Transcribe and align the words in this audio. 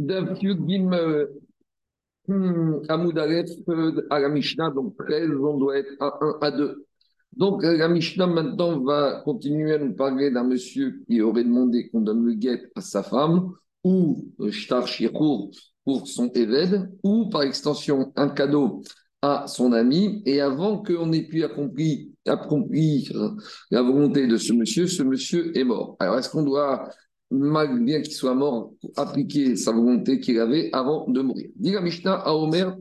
D'un 0.00 0.34
Yudgim 0.34 0.90
Amoudalef 2.88 3.50
à 4.08 4.18
la 4.18 4.30
Mishnah, 4.30 4.70
donc 4.70 4.96
13, 4.96 5.28
on 5.42 5.58
doit 5.58 5.76
être 5.76 5.92
à 6.00 6.18
1 6.22 6.38
à 6.40 6.50
2. 6.50 6.86
Donc 7.36 7.62
la 7.62 7.86
Mishnah 7.86 8.26
maintenant 8.26 8.80
va 8.80 9.20
continuer 9.26 9.74
à 9.74 9.78
nous 9.78 9.92
parler 9.92 10.30
d'un 10.30 10.44
monsieur 10.44 11.02
qui 11.06 11.20
aurait 11.20 11.44
demandé 11.44 11.90
qu'on 11.90 12.00
donne 12.00 12.24
le 12.24 12.32
guet 12.32 12.62
à 12.74 12.80
sa 12.80 13.02
femme, 13.02 13.50
ou 13.84 14.24
Shtar 14.50 14.88
Shirur 14.88 15.50
pour 15.84 16.08
son 16.08 16.30
Eved, 16.32 16.90
ou 17.02 17.28
par 17.28 17.42
extension 17.42 18.10
un 18.16 18.30
cadeau 18.30 18.82
à 19.20 19.44
son 19.48 19.74
ami. 19.74 20.22
Et 20.24 20.40
avant 20.40 20.82
qu'on 20.82 21.12
ait 21.12 21.26
pu 21.26 21.44
accomplir, 21.44 22.06
accomplir 22.26 23.36
la 23.70 23.82
volonté 23.82 24.26
de 24.26 24.38
ce 24.38 24.54
monsieur, 24.54 24.86
ce 24.86 25.02
monsieur 25.02 25.54
est 25.58 25.64
mort. 25.64 25.96
Alors 26.00 26.18
est-ce 26.18 26.30
qu'on 26.30 26.42
doit 26.42 26.88
bien 27.30 28.00
qu'il 28.02 28.12
soit 28.12 28.34
mort, 28.34 28.72
appliquer 28.96 29.56
sa 29.56 29.72
volonté 29.72 30.20
qu'il 30.20 30.38
avait 30.40 30.70
avant 30.72 31.08
de 31.08 31.20
mourir. 31.20 31.48
Dit 31.56 31.72
la 31.72 31.80
Mishnah 31.80 32.14
à 32.14 32.34
Omer, 32.34 32.76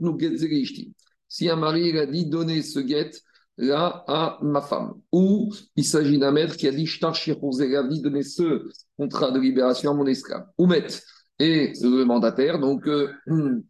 Si 1.27 1.49
un 1.49 1.55
mari 1.55 1.97
a 1.97 2.05
dit 2.05 2.25
donnez 2.25 2.61
ce 2.61 2.79
guet 2.79 3.11
là 3.57 4.03
à 4.07 4.39
ma 4.41 4.61
femme, 4.61 4.93
ou 5.11 5.53
il 5.75 5.83
s'agit 5.83 6.17
d'un 6.17 6.31
maître 6.31 6.55
qui 6.55 6.67
a 6.67 6.71
dit 6.71 6.89
a 7.03 7.83
dit 7.83 8.01
donnez 8.01 8.23
ce 8.23 8.69
contrat 8.97 9.31
de 9.31 9.39
libération 9.39 9.91
à 9.91 9.93
mon 9.93 10.05
esclave, 10.05 10.45
ou 10.57 10.65
maître, 10.65 10.99
et 11.39 11.73
le 11.81 12.03
mandataire, 12.03 12.59
donc 12.59 12.87
euh, 12.87 13.11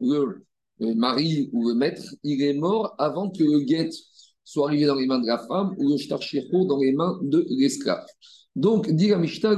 le, 0.00 0.44
mari 0.94 1.50
ou 1.52 1.68
le 1.68 1.74
maître, 1.74 2.02
il 2.22 2.42
est 2.42 2.54
mort 2.54 2.94
avant 2.98 3.30
que 3.30 3.42
le 3.42 3.60
guet 3.60 3.90
soit 4.44 4.68
arrivé 4.68 4.86
dans 4.86 4.96
les 4.96 5.06
mains 5.06 5.20
de 5.20 5.26
la 5.26 5.38
femme 5.38 5.74
ou 5.78 5.90
le 5.90 5.96
Shtar 5.96 6.20
dans 6.66 6.78
les 6.78 6.92
mains 6.92 7.18
de 7.22 7.46
l'esclave. 7.50 8.04
Donc, 8.56 8.90
dit 8.90 9.08
la 9.08 9.18
Mishnah, 9.18 9.54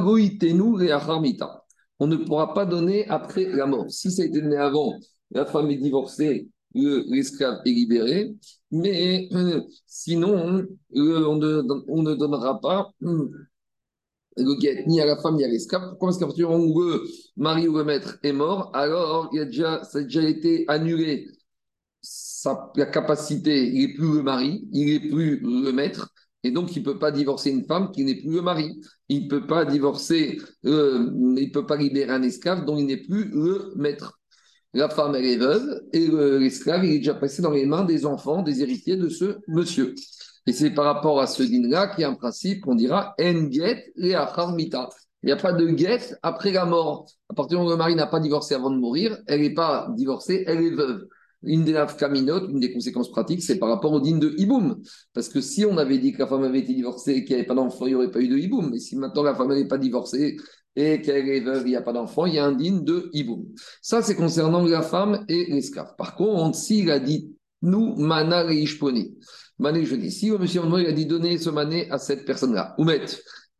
on 2.00 2.06
ne 2.06 2.16
pourra 2.16 2.54
pas 2.54 2.66
donner 2.66 3.06
après 3.08 3.44
la 3.44 3.66
mort. 3.66 3.90
Si 3.90 4.10
ça 4.10 4.22
a 4.22 4.26
été 4.26 4.40
donné 4.40 4.56
avant, 4.56 4.94
la 5.30 5.46
femme 5.46 5.70
est 5.70 5.76
divorcée, 5.76 6.48
l'esclave 6.74 7.60
est 7.64 7.70
libéré, 7.70 8.34
mais 8.70 9.28
euh, 9.32 9.62
sinon, 9.86 10.66
euh, 10.96 11.26
on, 11.26 11.36
ne, 11.36 12.14
donnera 12.14 12.60
pas 12.60 12.90
euh, 13.02 13.30
le 14.36 14.58
guet 14.58 14.84
ni 14.86 15.00
à 15.00 15.06
la 15.06 15.16
femme 15.16 15.36
ni 15.36 15.44
à 15.44 15.48
l'esclave. 15.48 15.90
Pourquoi? 15.90 16.08
Parce 16.08 16.18
qu'à 16.18 16.26
partir 16.26 16.48
du 16.48 16.52
moment 16.52 16.64
où 16.64 16.82
le 16.82 17.04
mari 17.36 17.68
ou 17.68 17.76
le 17.78 17.84
maître 17.84 18.18
est 18.22 18.32
mort, 18.32 18.70
alors 18.74 19.30
il 19.32 19.40
a 19.40 19.44
déjà, 19.44 19.84
ça 19.84 19.98
a 19.98 20.02
déjà 20.02 20.22
été 20.22 20.64
annulé. 20.68 21.28
Sa, 22.02 22.70
la 22.76 22.86
capacité, 22.86 23.66
il 23.68 23.88
n'est 23.88 23.94
plus 23.94 24.16
le 24.16 24.22
mari, 24.22 24.68
il 24.72 24.86
n'est 24.86 25.08
plus 25.08 25.40
le 25.40 25.72
maître, 25.72 26.12
et 26.44 26.50
donc, 26.50 26.76
il 26.76 26.80
ne 26.80 26.84
peut 26.84 26.98
pas 26.98 27.10
divorcer 27.10 27.50
une 27.50 27.64
femme 27.64 27.90
qui 27.90 28.04
n'est 28.04 28.16
plus 28.16 28.30
le 28.30 28.42
mari. 28.42 28.78
Il 29.08 29.24
ne 29.24 29.28
peut 29.28 29.46
pas 29.46 29.64
divorcer, 29.64 30.38
euh, 30.66 31.10
il 31.38 31.50
peut 31.50 31.64
pas 31.64 31.76
libérer 31.76 32.12
un 32.12 32.22
esclave 32.22 32.66
dont 32.66 32.76
il 32.76 32.84
n'est 32.84 32.98
plus 32.98 33.30
le 33.32 33.72
maître. 33.76 34.20
La 34.74 34.90
femme, 34.90 35.14
elle 35.14 35.24
est 35.24 35.38
veuve 35.38 35.80
et 35.92 36.06
l'esclave, 36.06 36.84
il 36.84 36.92
est 36.92 36.98
déjà 36.98 37.14
passé 37.14 37.40
dans 37.40 37.50
les 37.50 37.64
mains 37.64 37.84
des 37.84 38.04
enfants, 38.04 38.42
des 38.42 38.60
héritiers 38.60 38.96
de 38.96 39.08
ce 39.08 39.38
monsieur. 39.48 39.94
Et 40.46 40.52
c'est 40.52 40.70
par 40.70 40.84
rapport 40.84 41.20
à 41.20 41.26
ce 41.26 41.42
din-là 41.42 41.88
qu'il 41.88 42.02
y 42.02 42.04
a 42.04 42.10
un 42.10 42.14
principe 42.14 42.60
qu'on 42.60 42.74
dira 42.74 43.14
en 43.18 43.50
get 43.50 43.92
et. 43.96 44.14
Il 45.22 45.28
n'y 45.28 45.32
a 45.32 45.36
pas 45.36 45.52
de 45.52 45.78
get 45.78 46.14
après 46.22 46.52
la 46.52 46.66
mort. 46.66 47.06
À 47.30 47.34
partir 47.34 47.56
du 47.56 47.62
moment 47.62 47.68
où 47.68 47.70
le 47.70 47.78
mari 47.78 47.94
n'a 47.94 48.06
pas 48.06 48.20
divorcé 48.20 48.54
avant 48.54 48.70
de 48.70 48.76
mourir, 48.76 49.16
elle 49.26 49.40
n'est 49.40 49.54
pas 49.54 49.88
divorcée, 49.96 50.44
elle 50.46 50.62
est 50.62 50.74
veuve 50.74 51.06
une 51.46 51.64
des 51.64 51.74
une 51.74 52.60
des 52.60 52.72
conséquences 52.72 53.10
pratiques, 53.10 53.42
c'est 53.42 53.58
par 53.58 53.68
rapport 53.68 53.92
au 53.92 54.00
din 54.00 54.18
de 54.18 54.34
hiboum. 54.36 54.80
Parce 55.12 55.28
que 55.28 55.40
si 55.40 55.64
on 55.64 55.76
avait 55.78 55.98
dit 55.98 56.12
que 56.12 56.18
la 56.18 56.26
femme 56.26 56.44
avait 56.44 56.60
été 56.60 56.74
divorcée 56.74 57.12
et 57.12 57.24
qu'il 57.24 57.36
n'y 57.36 57.40
avait 57.40 57.46
pas 57.46 57.54
d'enfant, 57.54 57.86
il 57.86 57.90
n'y 57.90 57.94
aurait 57.94 58.10
pas 58.10 58.20
eu 58.20 58.28
de 58.28 58.36
hiboum. 58.36 58.70
Mais 58.70 58.78
si 58.78 58.96
maintenant 58.96 59.22
la 59.22 59.34
femme 59.34 59.52
n'est 59.52 59.68
pas 59.68 59.78
divorcée 59.78 60.36
et 60.76 61.00
qu'elle 61.00 61.28
est 61.28 61.40
veuve, 61.40 61.62
il 61.66 61.70
n'y 61.70 61.76
a 61.76 61.82
pas 61.82 61.92
d'enfant, 61.92 62.26
il 62.26 62.34
y 62.34 62.38
a 62.38 62.44
un 62.44 62.52
din 62.52 62.80
de 62.82 63.10
hiboum. 63.12 63.46
Ça, 63.80 64.02
c'est 64.02 64.16
concernant 64.16 64.64
la 64.64 64.82
femme 64.82 65.24
et 65.28 65.46
l'esclave. 65.46 65.94
Par 65.96 66.16
contre, 66.16 66.56
s'il 66.56 66.90
a 66.90 66.98
dit 66.98 67.34
nous, 67.62 67.94
mana 67.96 68.44
ishponi, 68.52 69.16
mané 69.58 69.84
je 69.84 69.96
dis, 69.96 70.10
si 70.10 70.28
le 70.28 70.38
monsieur 70.38 70.62
il 70.78 70.86
a 70.86 70.92
dit 70.92 71.06
donner 71.06 71.38
ce 71.38 71.50
mané 71.50 71.90
à 71.90 71.98
cette 71.98 72.24
personne-là, 72.24 72.74
ou 72.78 72.86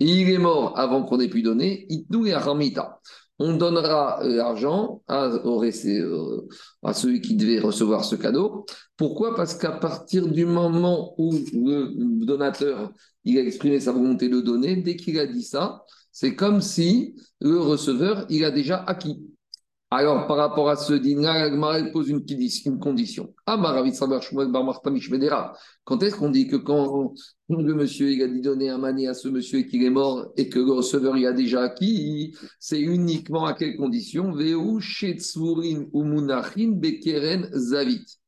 il 0.00 0.30
est 0.30 0.38
mort 0.38 0.78
avant 0.78 1.04
qu'on 1.04 1.20
ait 1.20 1.28
pu 1.28 1.42
donner, 1.42 1.86
itnou 1.88 2.26
et 2.26 2.34
ramita 2.34 3.00
on 3.38 3.56
donnera 3.56 4.22
euh, 4.22 4.36
l'argent 4.36 5.02
à, 5.08 5.26
euh, 5.26 6.48
à 6.82 6.94
celui 6.94 7.20
qui 7.20 7.36
devait 7.36 7.60
recevoir 7.60 8.04
ce 8.04 8.16
cadeau. 8.16 8.66
Pourquoi? 8.96 9.34
Parce 9.34 9.54
qu'à 9.54 9.72
partir 9.72 10.28
du 10.28 10.46
moment 10.46 11.14
où 11.18 11.32
le 11.32 12.24
donateur 12.24 12.92
a 13.26 13.30
exprimé 13.30 13.80
sa 13.80 13.92
volonté 13.92 14.28
de 14.28 14.40
donner, 14.40 14.76
dès 14.76 14.96
qu'il 14.96 15.18
a 15.18 15.26
dit 15.26 15.42
ça, 15.42 15.84
c'est 16.12 16.36
comme 16.36 16.60
si 16.60 17.16
le 17.40 17.58
receveur 17.58 18.24
il 18.28 18.44
a 18.44 18.50
déjà 18.50 18.76
acquis. 18.84 19.33
Alors, 19.96 20.26
par 20.26 20.38
rapport 20.38 20.68
à 20.70 20.74
ce 20.74 20.92
dîner, 20.92 21.28
elle 21.28 21.92
pose 21.92 22.08
une, 22.08 22.24
une 22.66 22.80
condition. 22.80 23.32
Quand 23.46 23.62
est-ce 26.02 26.16
qu'on 26.16 26.30
dit 26.30 26.48
que 26.48 26.56
quand 26.56 27.14
le 27.48 27.74
monsieur 27.74 28.10
il 28.10 28.20
a 28.20 28.26
dit 28.26 28.40
donner 28.40 28.70
un 28.70 28.78
mané 28.78 29.06
à 29.06 29.14
ce 29.14 29.28
monsieur 29.28 29.60
et 29.60 29.68
qu'il 29.68 29.84
est 29.84 29.90
mort 29.90 30.32
et 30.36 30.48
que 30.48 30.58
le 30.58 30.72
receveur 30.72 31.16
il 31.16 31.24
a 31.26 31.32
déjà 31.32 31.62
acquis, 31.62 32.34
c'est 32.58 32.80
uniquement 32.80 33.44
à 33.44 33.54
quelle 33.54 33.76
condition? 33.76 34.32
Bekeren 36.72 37.48
zavit. 37.52 38.18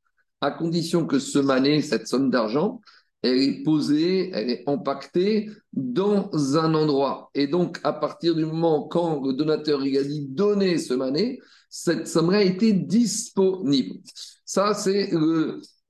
À 0.41 0.53
condition 0.53 1.05
que 1.05 1.19
ce 1.19 1.41
mané, 1.41 1.83
cette 1.83 2.07
somme 2.07 2.31
d'argent, 2.31 2.81
elle 3.27 3.43
est 3.43 3.63
posée, 3.63 4.31
elle 4.33 4.51
est 4.51 4.63
empaquetée 4.67 5.51
dans 5.73 6.31
un 6.57 6.75
endroit. 6.75 7.31
Et 7.35 7.47
donc, 7.47 7.79
à 7.85 7.93
partir 7.93 8.35
du 8.35 8.45
moment 8.45 8.89
quand 8.89 9.23
le 9.25 9.33
donateur 9.33 9.85
il 9.85 9.97
a 9.99 10.03
dit 10.03 10.27
donner 10.29 10.79
ce 10.79 10.95
mané, 10.95 11.41
cette 11.69 12.09
somme 12.09 12.31
a 12.31 12.43
été 12.43 12.73
disponible. 12.73 14.01
Ça, 14.45 14.75
c'est 14.75 15.11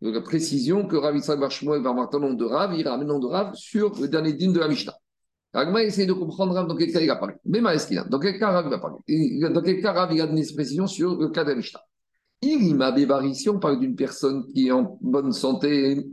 la 0.00 0.20
précision 0.20 0.86
que 0.86 0.97
Rav 0.97 1.14
Yitzhak 1.14 1.38
Barshmoy 1.38 1.80
va 1.80 1.92
nom 1.92 2.34
de 2.34 2.44
Rav, 2.44 2.74
il 2.74 2.86
ramène 2.86 3.20
de 3.20 3.26
Rav 3.26 3.54
sur 3.54 3.94
le 4.00 4.08
dernier 4.08 4.32
dîme 4.32 4.53
de 4.53 4.60
la 4.60 4.68
Mishnah. 4.68 4.94
Agma 5.53 5.82
essaie 5.82 6.04
de 6.06 6.12
comprendre 6.12 6.54
dans 6.66 6.76
quel 6.76 6.92
cas 6.92 7.00
il 7.00 7.10
a 7.10 7.16
parlé. 7.16 7.34
Mais 7.47 7.60
dans 7.60 8.18
quel 8.18 8.38
cas 8.38 8.50
Rav 8.50 8.68
va 8.68 8.78
parler 8.78 8.98
Dans 9.50 9.62
quel 9.62 9.80
cas 9.80 9.92
Rav 9.92 10.12
il 10.12 10.20
a 10.20 10.26
donné 10.26 10.47
une 10.47 10.54
précision 10.54 10.86
sur 10.86 11.16
le 11.18 11.28
cas 11.28 11.44
de 11.44 11.50
la 11.50 11.56
Mishnah 11.56 11.80
Il 12.42 12.74
m'a 12.74 12.91
ici 13.24 13.48
on 13.48 13.58
parle 13.58 13.80
d'une 13.80 13.97
personne 13.97 14.47
qui 14.53 14.68
est 14.68 14.72
en 14.72 14.98
bonne 15.00 15.32
santé. 15.32 16.06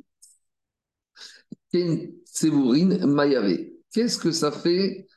Qu'est-ce 3.91 4.17
que 4.17 4.31
ça 4.31 4.51
fait 4.51 5.07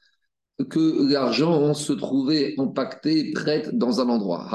que 0.71 1.13
l'argent 1.13 1.75
se 1.75 1.93
trouvait 1.93 2.55
empaqueté, 2.57 3.33
prêt 3.33 3.69
dans 3.73 4.01
un 4.01 4.09
endroit? 4.09 4.49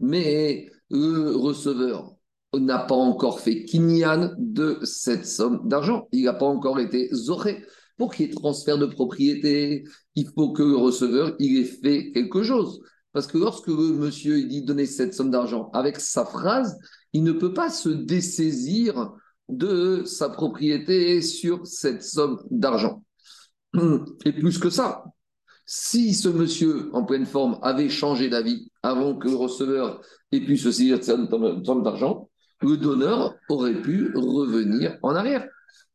Mais 0.00 0.70
le 0.90 1.34
receveur 1.34 2.14
n'a 2.54 2.78
pas 2.78 2.94
encore 2.94 3.40
fait 3.40 3.64
kinyan 3.64 4.34
de 4.38 4.78
cette 4.82 5.24
somme 5.26 5.66
d'argent. 5.66 6.08
Il 6.12 6.24
n'a 6.24 6.34
pas 6.34 6.46
encore 6.46 6.78
été 6.78 7.08
zoré. 7.12 7.64
Pour 7.96 8.12
qu'il 8.12 8.26
y 8.26 8.30
ait 8.30 8.34
transfert 8.34 8.78
de 8.78 8.86
propriété, 8.86 9.84
il 10.14 10.28
faut 10.34 10.52
que 10.52 10.62
le 10.62 10.76
receveur 10.76 11.34
il 11.38 11.58
ait 11.58 11.64
fait 11.64 12.12
quelque 12.12 12.42
chose. 12.42 12.80
Parce 13.12 13.26
que 13.26 13.38
lorsque 13.38 13.68
le 13.68 13.94
monsieur 13.94 14.42
dit 14.44 14.62
donner 14.62 14.86
cette 14.86 15.14
somme 15.14 15.30
d'argent 15.30 15.70
avec 15.72 16.00
sa 16.00 16.24
phrase, 16.24 16.78
il 17.12 17.22
ne 17.22 17.32
peut 17.32 17.52
pas 17.54 17.70
se 17.70 17.88
dessaisir 17.88 19.12
de 19.52 20.02
sa 20.04 20.28
propriété 20.28 21.20
sur 21.20 21.66
cette 21.66 22.02
somme 22.02 22.42
d'argent. 22.50 23.02
Et 24.24 24.32
plus 24.32 24.58
que 24.58 24.70
ça, 24.70 25.04
si 25.66 26.14
ce 26.14 26.28
monsieur 26.28 26.90
en 26.94 27.04
pleine 27.04 27.26
forme 27.26 27.58
avait 27.62 27.88
changé 27.88 28.28
d'avis 28.28 28.70
avant 28.82 29.16
que 29.16 29.28
le 29.28 29.36
receveur 29.36 30.00
ait 30.32 30.40
pu 30.40 30.56
se 30.56 30.70
saisir 30.70 30.98
de 30.98 31.02
cette 31.02 31.30
somme 31.64 31.82
d'argent, 31.82 32.28
le 32.60 32.76
donneur 32.76 33.34
aurait 33.48 33.80
pu 33.80 34.12
revenir 34.14 34.98
en 35.02 35.14
arrière. 35.14 35.46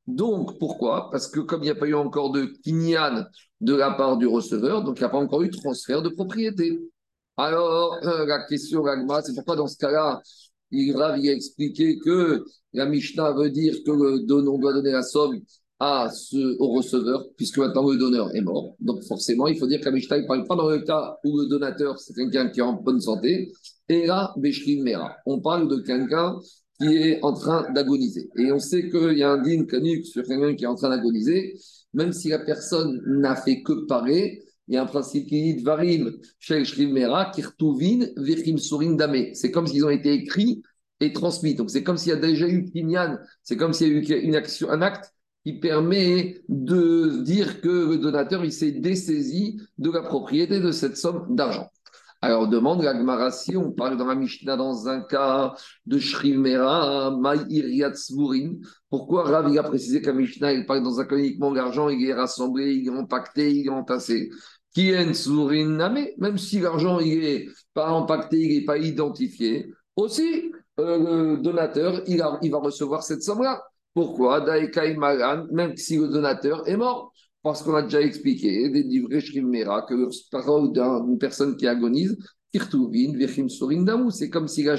Donc, 0.05 0.57
pourquoi? 0.59 1.09
Parce 1.11 1.27
que 1.27 1.39
comme 1.39 1.61
il 1.61 1.65
n'y 1.65 1.71
a 1.71 1.75
pas 1.75 1.87
eu 1.87 1.93
encore 1.93 2.31
de 2.31 2.45
kinyan 2.63 3.25
de 3.59 3.75
la 3.75 3.91
part 3.91 4.17
du 4.17 4.27
receveur, 4.27 4.83
donc 4.83 4.97
il 4.99 5.01
n'y 5.01 5.07
a 5.07 5.09
pas 5.09 5.17
encore 5.17 5.41
eu 5.41 5.49
de 5.49 5.57
transfert 5.57 6.01
de 6.01 6.09
propriété. 6.09 6.79
Alors, 7.35 7.97
euh, 8.03 8.25
la 8.25 8.45
question, 8.45 8.83
c'est 9.23 9.35
pourquoi 9.35 9.55
dans 9.55 9.67
ce 9.67 9.77
cas-là, 9.77 10.21
il, 10.71 10.95
a 11.01 11.17
expliqué 11.17 11.97
que 11.97 12.43
la 12.73 12.85
Mishnah 12.85 13.33
veut 13.33 13.49
dire 13.49 13.75
que 13.85 13.91
le 13.91 14.25
donneur 14.25 14.57
doit 14.57 14.73
donner 14.73 14.91
la 14.91 15.03
somme 15.03 15.39
à 15.79 16.09
ce, 16.11 16.57
au 16.59 16.69
receveur, 16.73 17.25
puisque 17.35 17.59
maintenant 17.59 17.89
le 17.89 17.97
donneur 17.97 18.35
est 18.35 18.41
mort. 18.41 18.75
Donc 18.79 19.03
forcément, 19.03 19.47
il 19.47 19.57
faut 19.57 19.67
dire 19.67 19.79
que 19.79 19.85
la 19.85 19.91
Mishnah 19.91 20.21
ne 20.21 20.27
parle 20.27 20.45
pas 20.47 20.55
dans 20.55 20.69
le 20.69 20.79
cas 20.79 21.17
où 21.23 21.37
le 21.37 21.47
donateur, 21.47 21.99
c'est 21.99 22.13
quelqu'un 22.13 22.49
qui 22.49 22.59
est 22.59 22.63
en 22.63 22.73
bonne 22.73 22.99
santé, 22.99 23.51
et 23.89 24.05
là, 24.05 24.33
Beshrim 24.37 24.83
Mera. 24.83 25.15
On 25.25 25.39
parle 25.39 25.69
de 25.69 25.77
quelqu'un 25.77 26.37
qui 26.79 26.95
est 26.95 27.23
en 27.23 27.33
train 27.33 27.71
d'agoniser. 27.71 28.29
Et 28.37 28.51
on 28.51 28.59
sait 28.59 28.89
qu'il 28.89 29.17
y 29.17 29.23
a 29.23 29.31
un 29.31 29.41
din 29.41 29.65
canuk 29.65 30.05
sur 30.05 30.23
quelqu'un 30.23 30.55
qui 30.55 30.65
est 30.65 30.67
en 30.67 30.75
train 30.75 30.89
d'agoniser, 30.89 31.57
même 31.93 32.11
si 32.11 32.29
la 32.29 32.39
personne 32.39 33.01
n'a 33.05 33.35
fait 33.35 33.61
que 33.61 33.85
parler, 33.85 34.43
il 34.67 34.75
y 34.75 34.77
a 34.77 34.83
un 34.83 34.85
principe 34.85 35.27
qui 35.27 35.55
dit 35.55 35.63
Varim, 35.63 36.11
Shel 36.39 36.65
Mera, 36.91 37.31
Kirtuvin, 37.31 38.07
Vichim 38.17 38.57
Surin 38.57 38.95
Dame. 38.95 39.33
C'est 39.33 39.51
comme 39.51 39.67
s'ils 39.67 39.85
ont 39.85 39.89
été 39.89 40.13
écrits 40.13 40.61
et 40.99 41.13
transmis. 41.13 41.55
Donc 41.55 41.69
c'est 41.69 41.83
comme 41.83 41.97
s'il 41.97 42.09
y 42.09 42.15
a 42.15 42.19
déjà 42.19 42.47
eu 42.47 42.65
Kinyan, 42.65 43.17
c'est 43.43 43.57
comme 43.57 43.73
s'il 43.73 44.03
y 44.07 44.13
a 44.13 44.17
eu 44.17 44.21
une 44.21 44.35
action, 44.35 44.69
un 44.69 44.81
acte 44.81 45.13
qui 45.45 45.53
permet 45.59 46.41
de 46.49 47.21
dire 47.21 47.61
que 47.61 47.91
le 47.91 47.97
donateur 47.97 48.43
il 48.43 48.51
s'est 48.51 48.71
dessaisi 48.71 49.61
de 49.77 49.91
la 49.91 50.01
propriété 50.01 50.59
de 50.59 50.71
cette 50.71 50.97
somme 50.97 51.35
d'argent. 51.35 51.69
Alors 52.19 52.47
demande 52.47 52.81
la 52.81 53.31
si 53.31 53.55
on 53.55 53.71
parle 53.71 53.95
dans 53.95 54.07
la 54.07 54.15
Mishnah 54.15 54.57
dans 54.57 54.87
un 54.87 55.01
cas 55.01 55.53
de 55.85 55.99
Shrimera, 55.99 57.15
pourquoi 58.89 59.23
Rav 59.23 59.49
il 59.51 59.59
a 59.59 59.63
précisé 59.63 60.01
qu'à 60.01 60.13
Mishnah 60.13 60.51
il 60.53 60.65
parle 60.65 60.81
dans 60.81 60.99
un 60.99 61.05
cas 61.05 61.15
uniquement 61.15 61.53
l'argent, 61.53 61.89
il 61.89 62.03
est 62.03 62.13
rassemblé, 62.13 62.73
il 62.73 62.87
est 62.87 62.89
empaqueté, 62.89 63.53
il 63.53 63.67
est 63.67 63.69
entassé? 63.69 64.31
Même 66.17 66.37
si 66.37 66.59
l'argent 66.59 66.99
n'est 66.99 67.47
pas 67.73 67.89
empaqueté, 67.91 68.39
il 68.39 68.59
n'est 68.59 68.65
pas 68.65 68.77
identifié, 68.77 69.71
aussi 69.95 70.51
euh, 70.79 71.35
le 71.35 71.37
donateur 71.37 72.01
il, 72.07 72.23
il 72.41 72.51
va 72.51 72.57
recevoir 72.59 73.03
cette 73.03 73.23
somme-là. 73.23 73.63
Pourquoi? 73.93 74.45
Même 75.51 75.75
si 75.75 75.97
le 75.97 76.07
donateur 76.07 76.67
est 76.67 76.77
mort. 76.77 77.11
Parce 77.41 77.63
qu'on 77.63 77.75
a 77.75 77.81
déjà 77.81 78.01
expliqué 78.01 78.69
des 78.69 78.83
livrets 78.83 79.21
Shrimera 79.21 79.83
que 79.83 80.09
parole 80.29 80.73
d'une 80.73 81.17
personne 81.17 81.55
qui 81.55 81.65
agonise, 81.65 82.17
c'est 84.11 84.29
comme 84.29 84.47
s'il 84.47 84.73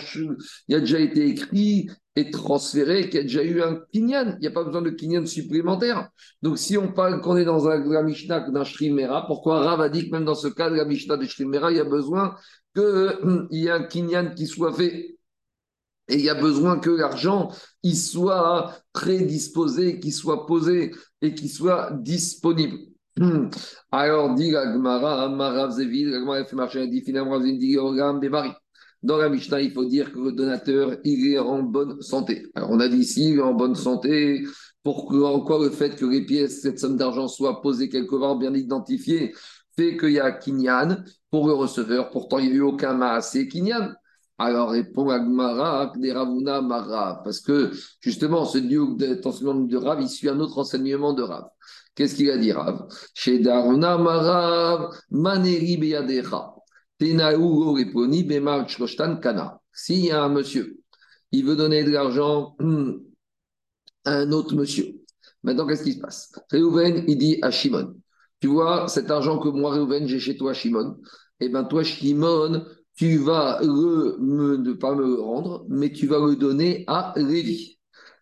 il 0.69 0.75
a 0.75 0.81
déjà 0.81 0.99
été 0.99 1.29
écrit 1.29 1.91
et 2.17 2.31
transféré, 2.31 3.09
qu'il 3.09 3.17
y 3.17 3.19
a 3.19 3.23
déjà 3.23 3.43
eu 3.45 3.63
un 3.63 3.81
kinyan. 3.93 4.35
Il 4.37 4.41
n'y 4.41 4.47
a 4.47 4.51
pas 4.51 4.65
besoin 4.65 4.83
de 4.83 4.91
kinyan 4.91 5.25
supplémentaire. 5.27 6.09
Donc, 6.43 6.59
si 6.59 6.77
on 6.77 6.93
parle 6.93 7.21
qu'on 7.21 7.37
est 7.37 7.45
dans 7.45 7.69
un, 7.69 7.85
la 7.85 8.03
Mishnah 8.03 8.51
d'un 8.51 8.65
Shrimera, 8.65 9.27
pourquoi 9.27 9.61
Rav 9.61 9.81
a 9.81 9.89
dit 9.89 10.07
que 10.07 10.13
même 10.13 10.25
dans 10.25 10.35
ce 10.35 10.49
cas 10.49 10.71
de 10.71 10.75
la 10.75 10.85
Mishnah 10.85 11.17
de 11.17 11.25
Shrimera, 11.25 11.71
il 11.71 11.77
y 11.77 11.81
a 11.81 11.85
besoin 11.85 12.35
qu'il 12.75 13.47
y 13.51 13.67
ait 13.67 13.71
un 13.71 13.85
kinyan 13.85 14.35
qui 14.35 14.47
soit 14.47 14.73
fait 14.73 15.19
et 16.09 16.15
il 16.15 16.23
y 16.23 16.31
a 16.31 16.35
besoin 16.35 16.79
que 16.79 16.89
l'argent 16.89 17.51
soit 17.95 18.75
prédisposé, 18.93 20.01
qu'il 20.01 20.13
soit 20.13 20.47
posé 20.47 20.95
et 21.23 21.35
qu'il 21.35 21.51
soit 21.51 21.93
disponible. 21.93 22.79
Alors, 23.93 24.35
dit 24.35 24.51
la 24.51 24.73
Gemara, 24.73 25.29
Marav 25.29 25.71
Zevil, 25.71 26.11
la 26.11 26.21
Gemara 26.21 26.45
fait 26.45 26.57
marcher, 26.57 26.87
dit 26.89 27.03
finalement, 27.03 27.41
dit 27.41 27.77
Dans 29.03 29.17
la 29.17 29.29
Mishnah, 29.29 29.61
il 29.61 29.73
faut 29.73 29.85
dire 29.85 30.13
que 30.13 30.19
le 30.19 30.33
donateur, 30.33 30.97
est 31.05 31.39
en 31.39 31.63
bonne 31.63 32.01
santé. 32.01 32.47
Alors, 32.55 32.71
on 32.71 32.81
a 32.81 32.89
dit 32.89 32.99
ici, 32.99 33.31
il 33.31 33.39
est 33.39 33.43
en 33.43 33.55
bonne 33.55 33.75
santé. 33.75 34.45
Pourquoi 34.83 35.45
quoi 35.45 35.65
le 35.65 35.71
fait 35.71 35.97
que 35.97 36.07
les 36.07 36.25
pièces, 36.25 36.63
cette 36.63 36.79
somme 36.79 36.97
d'argent 36.97 37.29
soit 37.29 37.61
posée 37.61 37.89
quelque 37.89 38.17
part, 38.17 38.37
bien 38.37 38.55
identifiée, 38.55 39.35
fait 39.77 39.97
qu'il 39.97 40.13
y 40.13 40.21
a 40.21 40.33
Kinyan 40.33 41.05
pour 41.31 41.47
le 41.47 41.53
receveur. 41.53 42.11
Pourtant, 42.11 42.39
il 42.39 42.47
n'y 42.47 42.53
a 42.53 42.57
eu 42.57 42.61
aucun 42.63 42.95
Maasé 42.95 43.49
Kinyan. 43.49 43.95
Alors 44.39 44.71
répond 44.71 45.09
Agmara, 45.11 45.93
Ravuna 45.93 46.63
Mara, 46.63 47.21
parce 47.25 47.41
que 47.41 47.73
justement, 48.01 48.45
ce 48.45 48.59
dieu 48.59 48.83
d'enseignement 49.23 49.55
de 49.55 49.77
Rav, 49.77 50.01
il 50.01 50.09
suit 50.09 50.29
un 50.29 50.39
autre 50.39 50.59
enseignement 50.59 51.13
de 51.13 51.23
Rav. 51.23 51.49
Qu'est-ce 51.97 52.15
qu'il 52.15 52.31
a 52.31 52.39
dit 52.39 52.53
Rav? 52.53 52.87
Chez 53.15 53.41
Daruna 53.41 53.99
Marav, 53.99 54.91
Maneri 55.11 55.77
Beyadecha, 55.77 56.55
Tenaou 56.99 57.75
Reponi 57.75 58.23
Bemar 58.23 58.67
Kana. 59.21 59.61
S'il 59.73 60.05
y 60.07 60.11
a 60.13 60.23
un 60.23 60.29
monsieur, 60.29 60.79
il 61.33 61.45
veut 61.45 61.57
donner 61.57 61.83
de 61.83 61.91
l'argent 61.91 62.57
à 64.05 64.13
un 64.13 64.31
autre 64.31 64.55
monsieur. 64.55 64.95
Maintenant, 65.43 65.67
qu'est-ce 65.67 65.83
qui 65.83 65.95
se 65.95 66.01
passe? 66.01 66.33
Réhouven, 66.51 67.05
il 67.09 67.19
dit 67.19 67.39
à 67.43 67.51
Shimon, 67.51 67.97
tu 68.41 68.47
vois, 68.47 68.87
cet 68.89 69.11
argent 69.11 69.39
que 69.39 69.49
moi, 69.49 69.73
Réhouven, 69.73 70.07
j'ai 70.07 70.21
chez 70.21 70.37
toi, 70.37 70.55
Shimon, 70.55 70.99
eh 71.41 71.49
bien, 71.49 71.65
toi, 71.65 71.83
Shimon, 71.83 72.65
tu 72.99 73.19
vas 73.19 73.61
ne 73.63 74.73
pas 74.73 74.95
me 74.95 75.07
le 75.07 75.21
rendre, 75.21 75.65
mais 75.69 75.93
tu 75.93 76.09
vas 76.09 76.19
le 76.19 76.35
donner 76.35 76.83
à 76.89 77.15
Lévi. 77.17 77.79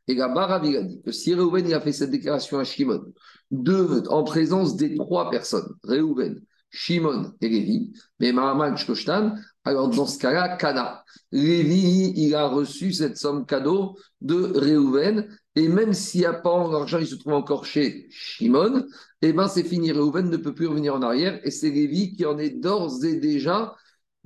Et 0.07 0.13
il 0.13 0.21
a 0.21 0.61
dit 0.61 1.01
que 1.03 1.13
si 1.13 1.35
Réhouven 1.35 1.73
a 1.73 1.81
fait 1.81 1.93
cette 1.93 2.11
déclaration 2.11 2.59
à 2.59 2.65
Shimon, 2.65 3.13
en 3.51 4.25
présence 4.25 4.77
des 4.77 4.95
trois 4.95 5.31
personnes, 5.31 5.75
Réhouven, 5.83 6.43
Shimon 6.69 7.33
et 7.41 7.49
Lévi, 7.49 7.93
mais 8.21 8.33
Mahaman 8.33 8.77
Shkoshtan, 8.77 9.37
alors 9.65 9.89
dans 9.89 10.07
ce 10.07 10.19
cas-là, 10.19 10.57
Kana. 10.59 11.03
Lévi, 11.33 12.13
il 12.15 12.35
a 12.35 12.47
reçu 12.47 12.93
cette 12.93 13.17
somme 13.17 13.47
cadeau 13.47 13.97
de 14.21 14.37
Réhouven, 14.59 15.27
et 15.55 15.69
même 15.69 15.95
s'il 15.95 16.21
n'y 16.21 16.27
a 16.27 16.35
pas 16.35 16.71
l'argent, 16.71 16.99
il 16.99 17.07
se 17.07 17.15
trouve 17.15 17.33
encore 17.33 17.65
chez 17.65 18.09
Shimon, 18.11 18.81
et 19.23 19.29
eh 19.29 19.33
bien 19.33 19.49
c'est 19.49 19.65
fini, 19.65 19.91
Réhouven 19.91 20.29
ne 20.29 20.37
peut 20.37 20.55
plus 20.55 20.67
revenir 20.67 20.95
en 20.95 21.03
arrière, 21.03 21.41
et 21.45 21.51
c'est 21.51 21.71
Lévi 21.71 22.15
qui 22.15 22.27
en 22.27 22.37
est 22.37 22.51
d'ores 22.51 23.03
et 23.07 23.17
déjà 23.17 23.75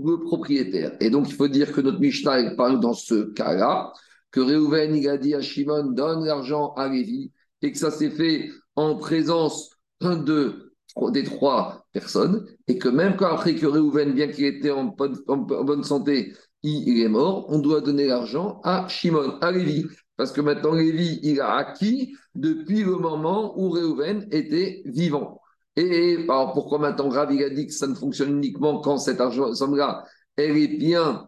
le 0.05 0.21
propriétaire. 0.21 0.97
Et 1.01 1.11
donc, 1.11 1.29
il 1.29 1.35
faut 1.35 1.49
dire 1.49 1.73
que 1.73 1.81
notre 1.81 2.01
Mishnah 2.01 2.55
parle 2.57 2.81
dans 2.81 2.95
ce 2.95 3.33
cas-là, 3.33 3.93
que 4.31 4.41
Réhouven, 4.41 4.95
il 4.95 5.09
a 5.09 5.17
dit 5.17 5.35
à 5.35 5.41
Shimon, 5.41 5.93
donne 5.93 6.25
l'argent 6.25 6.73
à 6.75 6.89
Lévi, 6.89 7.33
et 7.63 7.73
que 7.73 7.79
ça 7.79 7.91
s'est 7.91 8.11
fait 8.11 8.51
en 8.77 8.97
présence 8.97 9.71
de, 10.01 10.73
des 11.11 11.25
trois 11.25 11.87
personnes, 11.93 12.47
et 12.69 12.79
que 12.79 12.89
même 12.89 13.17
quand 13.17 13.27
après 13.27 13.55
que 13.55 13.67
Réhouven, 13.67 14.13
bien 14.13 14.29
qu'il 14.29 14.45
était 14.45 14.71
en 14.71 14.85
bonne, 14.85 15.85
santé, 15.85 16.35
il, 16.63 17.01
est 17.01 17.09
mort, 17.09 17.47
on 17.49 17.59
doit 17.59 17.81
donner 17.81 18.07
l'argent 18.07 18.61
à 18.65 18.87
Shimon, 18.89 19.39
à 19.41 19.51
Lévi. 19.51 19.87
Parce 20.17 20.33
que 20.33 20.43
maintenant, 20.43 20.75
Lévi, 20.75 21.19
il 21.23 21.41
a 21.41 21.55
acquis 21.55 22.15
depuis 22.35 22.85
le 22.85 22.97
moment 22.97 23.59
où 23.59 23.71
Réhouven 23.71 24.29
était 24.31 24.83
vivant. 24.85 25.40
Et 25.81 26.27
pourquoi 26.27 26.79
maintenant 26.79 27.09
Rav 27.09 27.33
il 27.33 27.43
a 27.43 27.49
dit 27.49 27.67
que 27.67 27.73
ça 27.73 27.87
ne 27.87 27.95
fonctionne 27.95 28.37
uniquement 28.37 28.83
quand 28.83 28.99
cet 28.99 29.19
argent 29.19 29.55
somme-là, 29.55 30.05
elle 30.37 30.59
est 30.59 30.69
bien, 30.69 31.27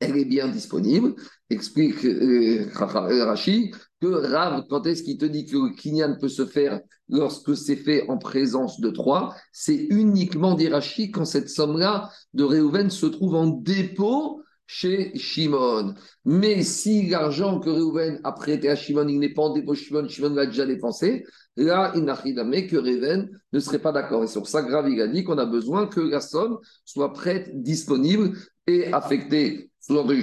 est 0.00 0.24
bien 0.24 0.48
disponible. 0.48 1.14
Explique 1.48 2.04
euh, 2.04 2.66
Rachid 2.74 3.72
que 4.00 4.08
Rav, 4.08 4.64
quand 4.68 4.84
est-ce 4.84 5.04
qu'il 5.04 5.16
te 5.16 5.26
dit 5.26 5.46
que 5.46 5.56
le 5.56 5.76
kinyan 5.76 6.16
peut 6.20 6.28
se 6.28 6.44
faire 6.44 6.80
lorsque 7.08 7.56
c'est 7.56 7.76
fait 7.76 8.08
en 8.08 8.18
présence 8.18 8.80
de 8.80 8.90
trois? 8.90 9.36
C'est 9.52 9.86
uniquement 9.90 10.54
d'Irachi 10.54 11.12
quand 11.12 11.24
cette 11.24 11.50
somme-là 11.50 12.10
de 12.34 12.42
Réhouven 12.42 12.90
se 12.90 13.06
trouve 13.06 13.36
en 13.36 13.46
dépôt 13.46 14.42
chez 14.66 15.16
Shimon. 15.16 15.94
Mais 16.24 16.64
si 16.64 17.08
l'argent 17.08 17.60
que 17.60 17.70
Réhouven 17.70 18.20
a 18.24 18.32
prêté 18.32 18.68
à 18.68 18.74
Shimon, 18.74 19.06
il 19.06 19.20
n'est 19.20 19.34
pas 19.34 19.42
en 19.42 19.52
dépôt 19.52 19.74
Shimon, 19.74 20.08
Shimon 20.08 20.34
l'a 20.34 20.46
déjà 20.46 20.66
dépensé, 20.66 21.24
là, 21.56 21.92
il 21.94 22.04
n'a 22.04 22.14
rien 22.14 22.66
que 22.66 22.76
Réhouven 22.76 23.28
ne 23.52 23.60
serait 23.60 23.78
pas 23.78 23.92
d'accord. 23.92 24.24
Et 24.24 24.28
sur 24.28 24.46
ça, 24.46 24.62
Grave, 24.62 24.88
il 24.88 25.00
a 25.00 25.08
dit 25.08 25.24
qu'on 25.24 25.38
a 25.38 25.46
besoin 25.46 25.86
que 25.86 26.00
la 26.00 26.20
somme 26.20 26.58
soit 26.84 27.12
prête, 27.12 27.50
disponible 27.62 28.36
et 28.66 28.92
affectée 28.92 29.70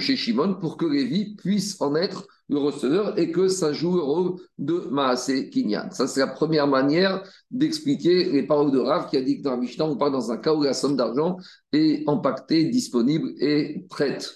chez 0.00 0.16
Shimon 0.16 0.54
pour 0.54 0.76
que 0.76 0.86
Lévi 0.86 1.34
puisse 1.36 1.80
en 1.80 1.94
être 1.94 2.26
le 2.48 2.58
receveur 2.58 3.18
et 3.18 3.30
que 3.30 3.48
ça 3.48 3.72
joue 3.72 3.94
le 3.96 4.02
rôle 4.02 4.36
de 4.56 4.88
Maasé 4.90 5.50
Kinyan. 5.50 5.90
Ça, 5.90 6.06
c'est 6.06 6.20
la 6.20 6.28
première 6.28 6.66
manière 6.66 7.22
d'expliquer 7.50 8.30
les 8.30 8.44
paroles 8.44 8.72
de 8.72 8.78
Rav 8.78 9.10
qui 9.10 9.16
a 9.18 9.20
dit 9.20 9.38
que 9.38 9.42
dans 9.42 9.50
la 9.50 9.56
Mishnah, 9.58 9.84
on 9.84 9.96
parle 9.96 10.12
dans 10.12 10.30
un 10.32 10.38
cas 10.38 10.54
où 10.54 10.62
la 10.62 10.72
somme 10.72 10.96
d'argent 10.96 11.36
est 11.72 12.04
empaquetée, 12.08 12.64
disponible 12.64 13.32
et 13.38 13.84
prête. 13.90 14.34